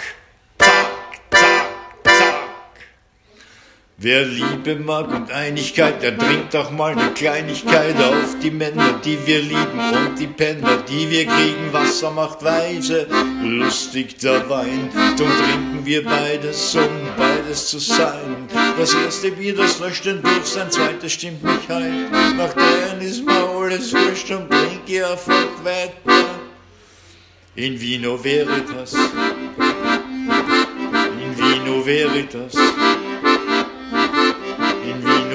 [3.97, 9.16] Wer Liebe mag und Einigkeit, der trinkt auch mal eine Kleinigkeit auf die Männer, die
[9.24, 11.72] wir lieben und die Penner, die wir kriegen.
[11.72, 13.07] Wasser macht weise,
[13.40, 14.90] lustig der Wein.
[15.16, 18.49] Drum trinken wir beides, um beides zu sein.
[18.76, 22.11] Das erste Bier, das löscht den Durst, ein zweites stimmt mich heim.
[22.36, 26.24] Nach deren ist mir alles wurscht und trinke einfach weiter.
[27.55, 28.95] In Vino Veritas,
[31.22, 32.73] in Vino Veritas.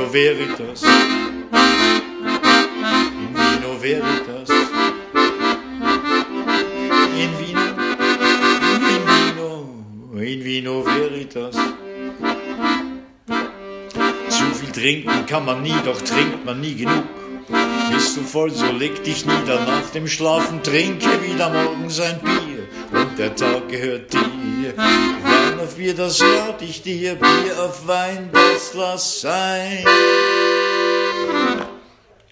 [0.09, 0.81] Vino Veritas.
[3.13, 4.49] In Vino Veritas.
[7.15, 7.61] In Vino,
[8.89, 9.51] in Vino,
[10.15, 11.55] in Vino Veritas.
[14.29, 17.03] Zu viel trinken kann man nie, doch trinkt man nie genug.
[17.91, 22.67] Bist du voll, so leg dich nieder, nach dem Schlafen trinke wieder morgens ein Bier
[22.99, 24.73] und der Tag gehört dir
[25.59, 29.85] auf Bier, das rat ich dir, Bier auf Wein, das lass sein.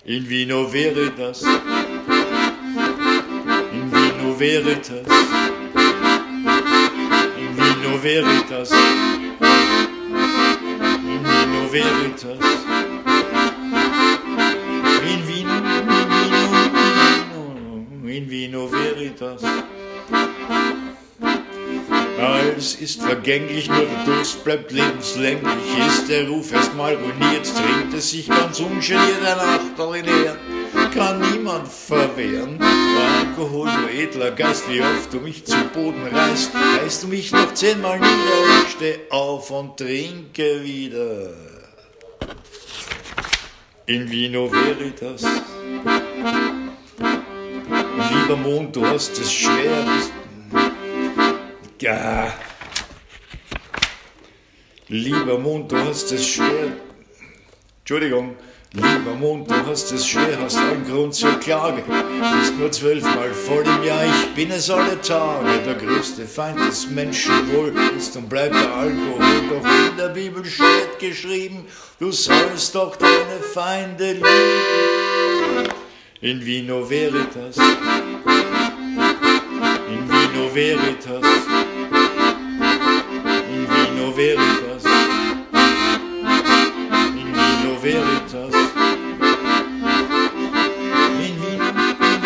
[0.06, 1.44] In Vino Veritas,
[3.74, 5.08] in Vino Veritas,
[7.38, 8.72] in Vino Veritas,
[11.04, 12.40] in Vino Veritas,
[15.04, 16.48] in Vino, in Vino,
[18.08, 18.68] in Vino.
[18.68, 19.42] Veritas.
[22.20, 25.78] Alles ist vergänglich, nur der Durst bleibt lebenslänglich.
[25.88, 30.38] Ist der Ruf erstmal ruiniert, trinkt es sich ganz ungeniert ein Achterl leer.
[30.94, 32.60] kann niemand verwehren.
[32.60, 36.52] Alkohol, du edler Geist, wie oft du mich zu Boden reißt,
[36.82, 38.66] reißt du mich noch zehnmal nieder.
[38.76, 41.34] Steh auf und trinke wieder.
[43.86, 45.24] In Vino Veritas.
[48.12, 49.86] Lieber Mond, du hast es schwer.
[49.86, 50.12] Bist,
[51.82, 52.34] ja.
[54.88, 56.74] Lieber Mond, du hast es schwer.
[57.80, 58.36] Entschuldigung.
[58.74, 61.84] Lieber Mond, du hast es schwer, hast allen Grund zur Klage.
[62.40, 65.64] Bist nur zwölfmal voll im Jahr, ich bin es alle Tage.
[65.66, 69.20] Der größte Feind des Menschen wohl ist und bleibt der Alkohol.
[69.50, 71.66] Doch in der Bibel steht geschrieben,
[72.00, 74.28] du sollst doch deine Feinde lieben.
[76.20, 77.58] In Vino Veritas.
[79.88, 81.37] In Vino Veritas.
[84.18, 84.84] Veritas.
[87.14, 88.54] In Vino Veritas.
[91.22, 92.18] In Vino, in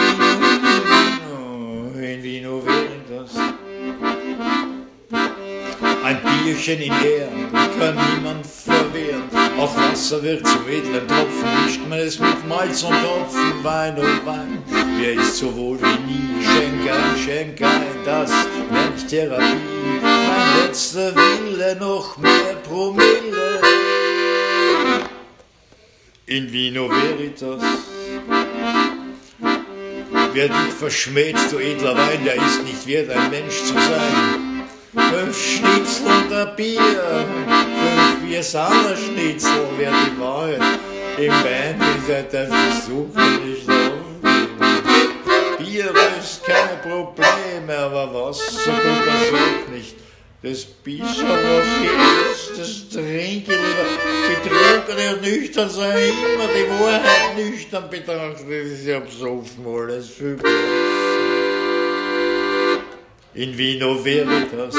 [1.19, 3.31] Vino, in Vino Veritas.
[6.01, 8.45] Ein Bierchen in Ehren kann niemand
[8.91, 9.23] verwehren.
[9.59, 14.25] Auch Wasser wird zum edlen Tropfen, mischt man es mit Malz und Tropfen, Wein und
[14.25, 14.63] Wein.
[14.99, 16.43] Wer ist so wohl wie nie?
[16.43, 18.31] Schenk ein, schenk ein, das
[18.71, 19.43] nennt Therapie.
[20.01, 23.61] Mein letzter Wille, noch mehr Promille.
[26.25, 27.61] In Vino Veritas.
[30.33, 34.50] Wer dich verschmäht, du edler Wein, der ist nicht wert, ein Mensch zu sein.
[34.93, 40.59] Fünf Schnitzel und ein Bier, fünf Bier Schnitzel, wer die Wahrheit
[41.17, 43.07] im Wein ist, ja, der Versuch
[43.45, 44.17] nicht aufgeben.
[45.57, 49.95] Bier löst keine Probleme, aber Wasser tut das auch nicht.
[50.43, 51.91] Das Bier, was ich
[52.31, 53.87] esse, das trinke lieber
[54.27, 60.37] betrunken und nüchtern sein, immer die Wahrheit nüchtern betrachtet, das ist ja besoffen alles viel.
[63.33, 64.75] In Vino Veritas.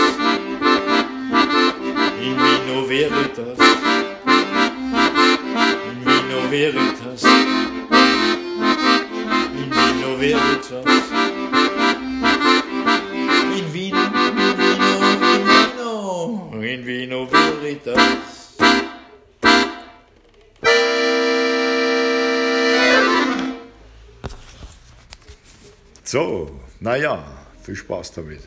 [2.20, 3.58] In Vino Veritas.
[5.88, 7.22] In Vino Veritas.
[9.54, 10.84] In Vino Veritas.
[13.56, 14.90] In Vino, in Vino,
[15.32, 16.50] in Vino.
[16.60, 18.56] In Vino Veritas.
[26.04, 28.44] So, naja, viel Spaß damit.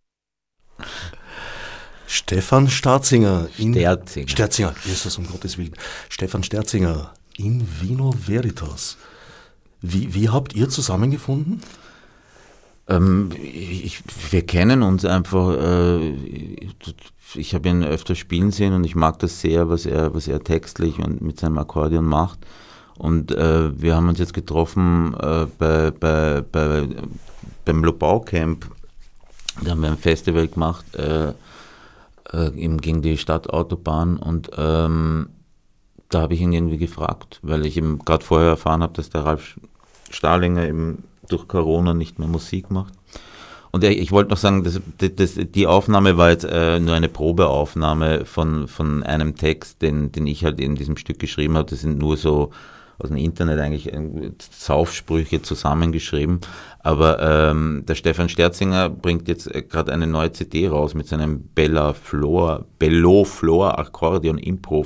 [2.08, 3.48] Stefan Starzinger.
[3.58, 4.28] In Sterzinger.
[4.28, 5.74] Sterzinger, Jesus, um Gottes Willen.
[6.10, 8.98] Stefan Sterzinger in Vino Veritas.
[9.82, 11.62] Wie, wie habt ihr zusammengefunden?
[12.88, 15.58] Ähm, ich, wir kennen uns einfach.
[15.58, 16.16] Äh,
[17.34, 20.44] ich habe ihn öfter spielen sehen und ich mag das sehr, was er, was er
[20.44, 22.40] textlich und mit seinem Akkordeon macht.
[22.98, 26.88] Und äh, wir haben uns jetzt getroffen äh, bei, bei, bei,
[27.66, 28.70] beim Lobau Camp.
[29.64, 31.30] Da haben wir ein Festival gemacht, äh,
[32.34, 35.30] äh, eben gegen die Stadtautobahn und ähm,
[36.10, 39.26] da habe ich ihn irgendwie gefragt, weil ich eben gerade vorher erfahren habe, dass der
[39.26, 39.60] Ralf
[40.10, 42.94] Stahlinger eben durch Corona nicht mehr Musik macht.
[43.72, 48.24] Und ich, wollte noch sagen, das, das, die Aufnahme war jetzt äh, nur eine Probeaufnahme
[48.24, 51.70] von, von einem Text, den, den ich halt in diesem Stück geschrieben habe.
[51.70, 52.52] Das sind nur so
[52.98, 56.42] aus dem Internet eigentlich äh, Saufsprüche zusammengeschrieben.
[56.80, 61.44] Aber ähm, der Stefan Sterzinger bringt jetzt äh, gerade eine neue CD raus mit seinem
[61.56, 64.86] Bella Flor, Bello Flor Akkordeon Impro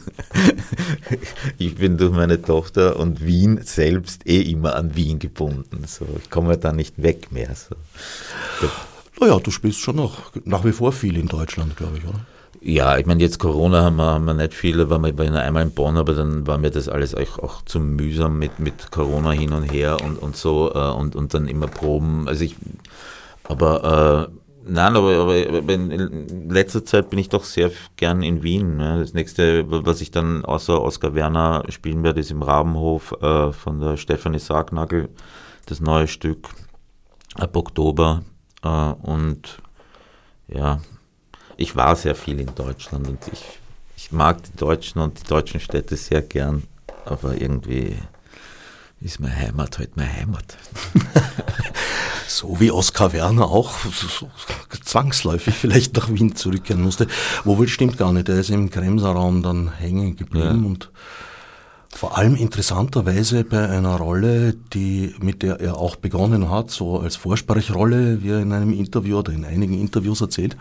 [1.58, 5.84] ich bin durch meine Tochter und Wien selbst eh immer an Wien gebunden.
[5.86, 7.54] So, ich komme da nicht weg mehr.
[7.54, 7.76] So.
[9.20, 12.20] Naja, du spielst schon noch nach wie vor viel in Deutschland, glaube ich, oder?
[12.60, 15.70] Ja, ich meine, jetzt Corona haben wir, haben wir nicht viele, waren wir einmal in
[15.70, 19.52] Bonn, aber dann war mir das alles auch, auch zu mühsam mit, mit Corona hin
[19.52, 22.26] und her und, und so äh, und, und dann immer Proben.
[22.28, 22.56] Also ich,
[23.44, 24.38] aber äh,
[24.70, 25.34] Nein, aber, aber,
[25.72, 28.76] in letzter Zeit bin ich doch sehr gern in Wien.
[28.76, 29.00] Ne?
[29.00, 33.80] Das nächste, was ich dann außer Oskar Werner spielen werde, ist im Rabenhof äh, von
[33.80, 35.08] der Stefanie Sargnagel,
[35.64, 36.48] das neue Stück
[37.34, 38.24] ab Oktober.
[38.62, 39.56] Äh, und
[40.48, 40.80] ja,
[41.58, 43.44] ich war sehr viel in Deutschland und ich,
[43.96, 46.62] ich mag die Deutschen und die deutschen Städte sehr gern,
[47.04, 47.96] aber irgendwie
[49.00, 50.56] ist meine Heimat halt meine Heimat.
[52.28, 53.74] so wie Oskar Werner auch
[54.84, 57.08] zwangsläufig vielleicht nach Wien zurückkehren musste.
[57.44, 60.66] Wobei stimmt gar nicht, er ist im Kremser Raum dann hängen geblieben ja.
[60.68, 60.90] und
[61.90, 67.16] vor allem interessanterweise bei einer Rolle, die, mit der er auch begonnen hat, so als
[67.16, 70.56] Vorsprechrrolle, wie er in einem Interview oder in einigen Interviews erzählt,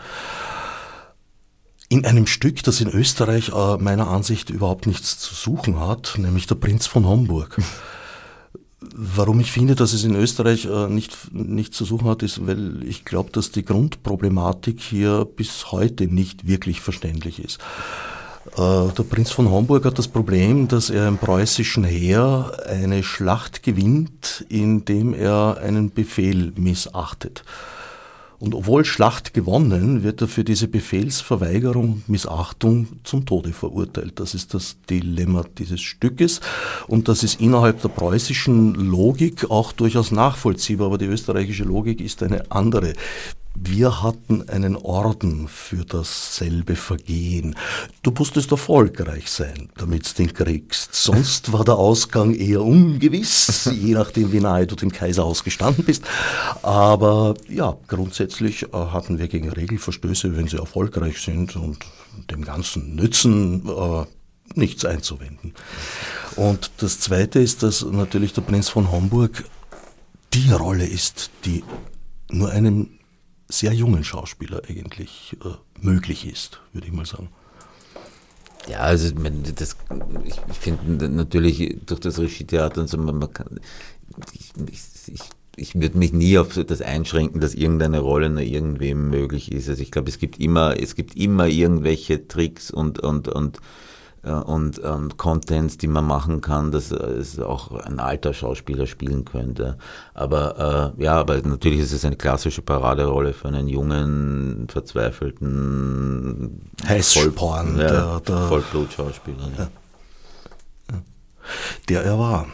[1.89, 6.47] in einem Stück, das in Österreich äh, meiner Ansicht überhaupt nichts zu suchen hat, nämlich
[6.47, 7.57] der Prinz von Homburg.
[8.79, 12.83] Warum ich finde, dass es in Österreich äh, nicht, nicht zu suchen hat, ist, weil
[12.83, 17.59] ich glaube, dass die Grundproblematik hier bis heute nicht wirklich verständlich ist.
[18.55, 23.63] Äh, der Prinz von Homburg hat das Problem, dass er im preußischen Heer eine Schlacht
[23.63, 27.43] gewinnt, indem er einen Befehl missachtet.
[28.39, 34.19] Und obwohl Schlacht gewonnen, wird er für diese Befehlsverweigerung Missachtung zum Tode verurteilt.
[34.19, 36.41] Das ist das Dilemma dieses Stückes.
[36.87, 42.21] Und das ist innerhalb der preußischen Logik auch durchaus nachvollziehbar, aber die österreichische Logik ist
[42.21, 42.93] eine andere.
[43.59, 47.55] Wir hatten einen Orden für dasselbe Vergehen.
[48.03, 50.93] Du musstest erfolgreich sein, damit du den kriegst.
[50.93, 56.03] Sonst war der Ausgang eher ungewiss, je nachdem, wie nahe du dem Kaiser ausgestanden bist.
[56.61, 61.79] Aber ja, grundsätzlich äh, hatten wir gegen Regelverstöße, wenn sie erfolgreich sind und
[62.29, 64.05] dem Ganzen nützen, äh,
[64.53, 65.55] nichts einzuwenden.
[66.35, 69.43] Und das Zweite ist, dass natürlich der Prinz von Homburg
[70.33, 71.63] die Rolle ist, die
[72.29, 72.96] nur einem
[73.49, 75.49] sehr jungen Schauspieler eigentlich äh,
[75.81, 77.29] möglich ist, würde ich mal sagen.
[78.67, 79.09] Ja, also
[79.55, 79.77] das,
[80.25, 83.61] ich finde natürlich durch das Regie-Theater und so, man, kann,
[84.33, 84.51] ich,
[85.07, 85.19] ich,
[85.55, 89.69] ich würde mich nie auf das einschränken, dass irgendeine Rolle nur irgendwem möglich ist.
[89.69, 93.59] Also ich glaube, es gibt immer, es gibt immer irgendwelche Tricks und, und, und
[94.33, 99.77] und, und Contents, die man machen kann, dass es auch ein alter Schauspieler spielen könnte.
[100.13, 107.77] Aber äh, ja, aber natürlich ist es eine klassische Paraderolle für einen jungen, verzweifelten Heißsporn,
[107.77, 109.49] ja, der, der Vollblutschauspieler.
[109.57, 109.67] Ja.
[110.91, 111.01] Ja.
[111.89, 112.47] Der er war.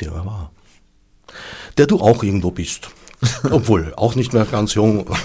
[0.00, 0.50] Der er war.
[1.78, 2.88] Der du auch irgendwo bist.
[3.50, 5.06] Obwohl, auch nicht mehr ganz jung.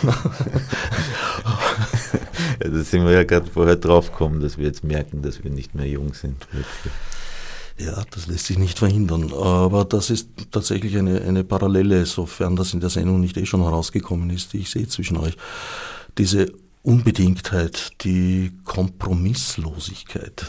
[2.64, 5.76] Da sind wir ja gerade vorher drauf gekommen, dass wir jetzt merken, dass wir nicht
[5.76, 6.47] mehr jung sind.
[7.78, 9.34] Ja, das lässt sich nicht verhindern.
[9.34, 13.64] Aber das ist tatsächlich eine, eine Parallele, sofern das in der Sendung nicht eh schon
[13.64, 15.36] herausgekommen ist, die ich sehe zwischen euch.
[16.18, 16.51] Diese
[16.84, 20.45] Unbedingtheit, die Kompromisslosigkeit.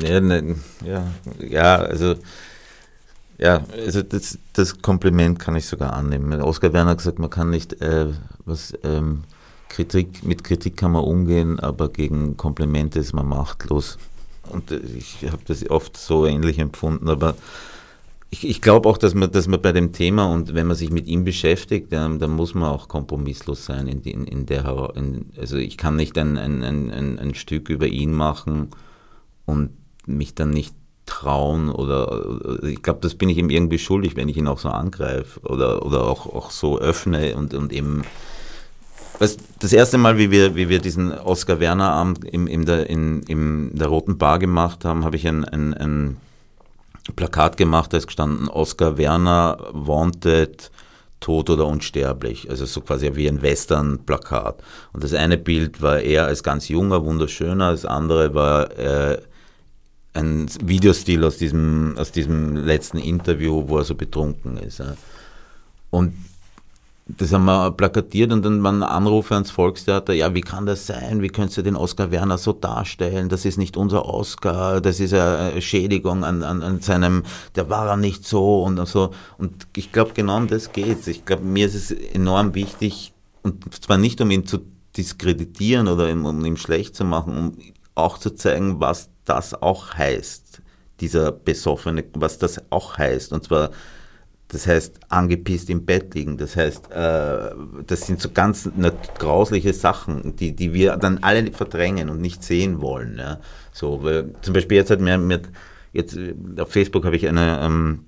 [0.00, 1.06] Ja, ne, ja,
[1.38, 2.16] ja, also
[3.38, 6.40] ja, also das, das Kompliment kann ich sogar annehmen.
[6.40, 8.06] Oskar Werner hat gesagt, man kann nicht äh,
[8.44, 9.24] was ähm,
[9.68, 13.98] Kritik, mit Kritik kann man umgehen, aber gegen Komplimente ist man machtlos.
[14.50, 17.34] Und äh, ich habe das oft so ähnlich empfunden, aber
[18.30, 20.90] ich, ich glaube auch, dass man, dass man bei dem Thema und wenn man sich
[20.90, 25.26] mit ihm beschäftigt, dann, dann muss man auch kompromisslos sein in, in, in der in,
[25.38, 28.70] also ich kann nicht ein, ein, ein, ein Stück über ihn machen
[29.44, 29.70] und
[30.06, 30.74] mich dann nicht
[31.06, 34.68] trauen oder ich glaube, das bin ich ihm irgendwie schuldig, wenn ich ihn auch so
[34.68, 38.02] angreife oder, oder auch, auch so öffne und, und eben
[39.18, 42.90] Weißt, das erste Mal, wie wir, wie wir diesen Oskar Werner Abend im, in, der,
[42.90, 46.16] in, in der Roten Bar gemacht haben, habe ich ein, ein, ein
[47.14, 50.70] Plakat gemacht, da ist gestanden Oskar Werner wanted
[51.20, 52.50] tot oder unsterblich.
[52.50, 54.62] Also so quasi wie ein Western-Plakat.
[54.92, 59.18] Und das eine Bild war er als ganz junger, wunderschöner, das andere war äh,
[60.12, 64.78] ein Videostil aus diesem, aus diesem letzten Interview, wo er so betrunken ist.
[64.78, 64.94] Ja.
[65.90, 66.14] Und
[67.08, 71.22] das haben wir plakatiert und dann waren Anrufe ans Volkstheater, ja, wie kann das sein?
[71.22, 73.28] Wie könntest du den Oskar Werner so darstellen?
[73.28, 77.22] Das ist nicht unser Oscar, das ist eine Schädigung an, an, an seinem,
[77.54, 79.12] der war er nicht so und so.
[79.38, 81.06] Und ich glaube, genau um das geht's.
[81.06, 84.58] Ich glaube, mir ist es enorm wichtig, und zwar nicht um ihn zu
[84.96, 87.56] diskreditieren oder um ihn schlecht zu machen, um
[87.94, 90.60] auch zu zeigen, was das auch heißt,
[91.00, 93.32] dieser Besoffene, was das auch heißt.
[93.32, 93.70] Und zwar
[94.48, 96.36] das heißt, angepisst im Bett liegen.
[96.36, 97.50] Das heißt, äh,
[97.86, 98.70] das sind so ganz
[99.18, 103.18] grausliche Sachen, die, die wir dann alle verdrängen und nicht sehen wollen.
[103.18, 103.40] Ja.
[103.72, 105.42] So, weil, zum Beispiel jetzt hat mir, mir
[105.92, 108.04] jetzt äh, auf Facebook habe ich eine ähm,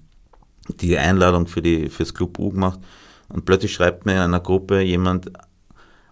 [0.80, 2.80] die Einladung für die fürs Club U gemacht
[3.28, 5.32] und plötzlich schreibt mir in einer Gruppe jemand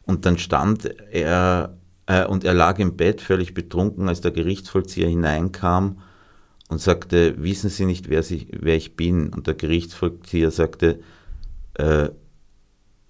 [0.02, 5.08] und dann stand er äh, und er lag im Bett völlig betrunken, als der Gerichtsvollzieher
[5.08, 5.98] hineinkam
[6.68, 9.28] und sagte, wissen Sie nicht, wer, sie, wer ich bin?
[9.32, 11.00] Und der Gerichtsvollzieher sagte,
[11.74, 12.08] äh,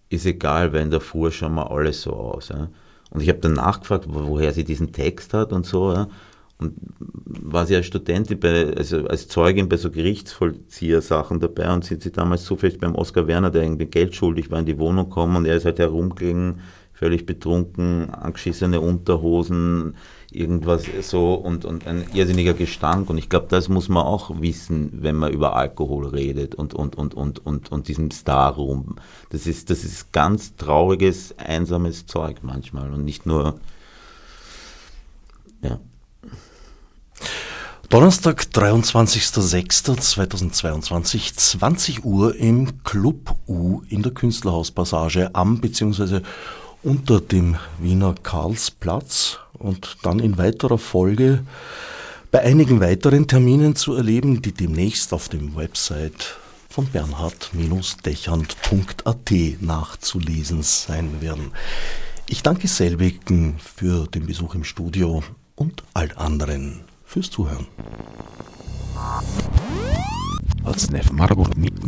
[0.08, 2.48] ist egal, weil in der Fuhr schauen wir alle so aus.
[2.50, 2.68] Ja?
[3.10, 5.92] Und ich habe dann nachgefragt, woher sie diesen Text hat und so.
[5.92, 6.08] Ja?
[6.58, 12.02] Und war sie als Studentin, bei, also als Zeugin bei so Gerichtsvollzieher-Sachen dabei und sind
[12.02, 15.36] sie damals zufällig beim Oskar Werner, der irgendwie Geld schuldig war, in die Wohnung gekommen
[15.36, 16.60] und er ist halt herumgegangen,
[16.94, 19.96] völlig betrunken, angeschissene Unterhosen,
[20.36, 23.08] irgendwas so und, und ein irrsinniger Gestank.
[23.10, 26.94] Und ich glaube, das muss man auch wissen, wenn man über Alkohol redet und, und,
[26.96, 28.96] und, und, und, und diesem Star-Rum.
[29.30, 33.58] Das ist, das ist ganz trauriges, einsames Zeug manchmal und nicht nur,
[35.62, 35.78] ja.
[37.88, 46.22] Donnerstag, 23.06.2022, 20 Uhr im Club U in der Künstlerhauspassage am bzw
[46.86, 51.44] unter dem Wiener Karlsplatz und dann in weiterer Folge
[52.30, 56.36] bei einigen weiteren Terminen zu erleben, die demnächst auf dem Website
[56.68, 61.50] von bernhard-dechand.at nachzulesen sein werden.
[62.28, 65.22] Ich danke selbigen für den Besuch im Studio
[65.54, 67.66] und all anderen fürs Zuhören.
[71.12, 71.86] Margot mit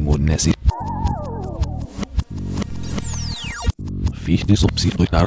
[4.14, 5.26] Fichte subsidiar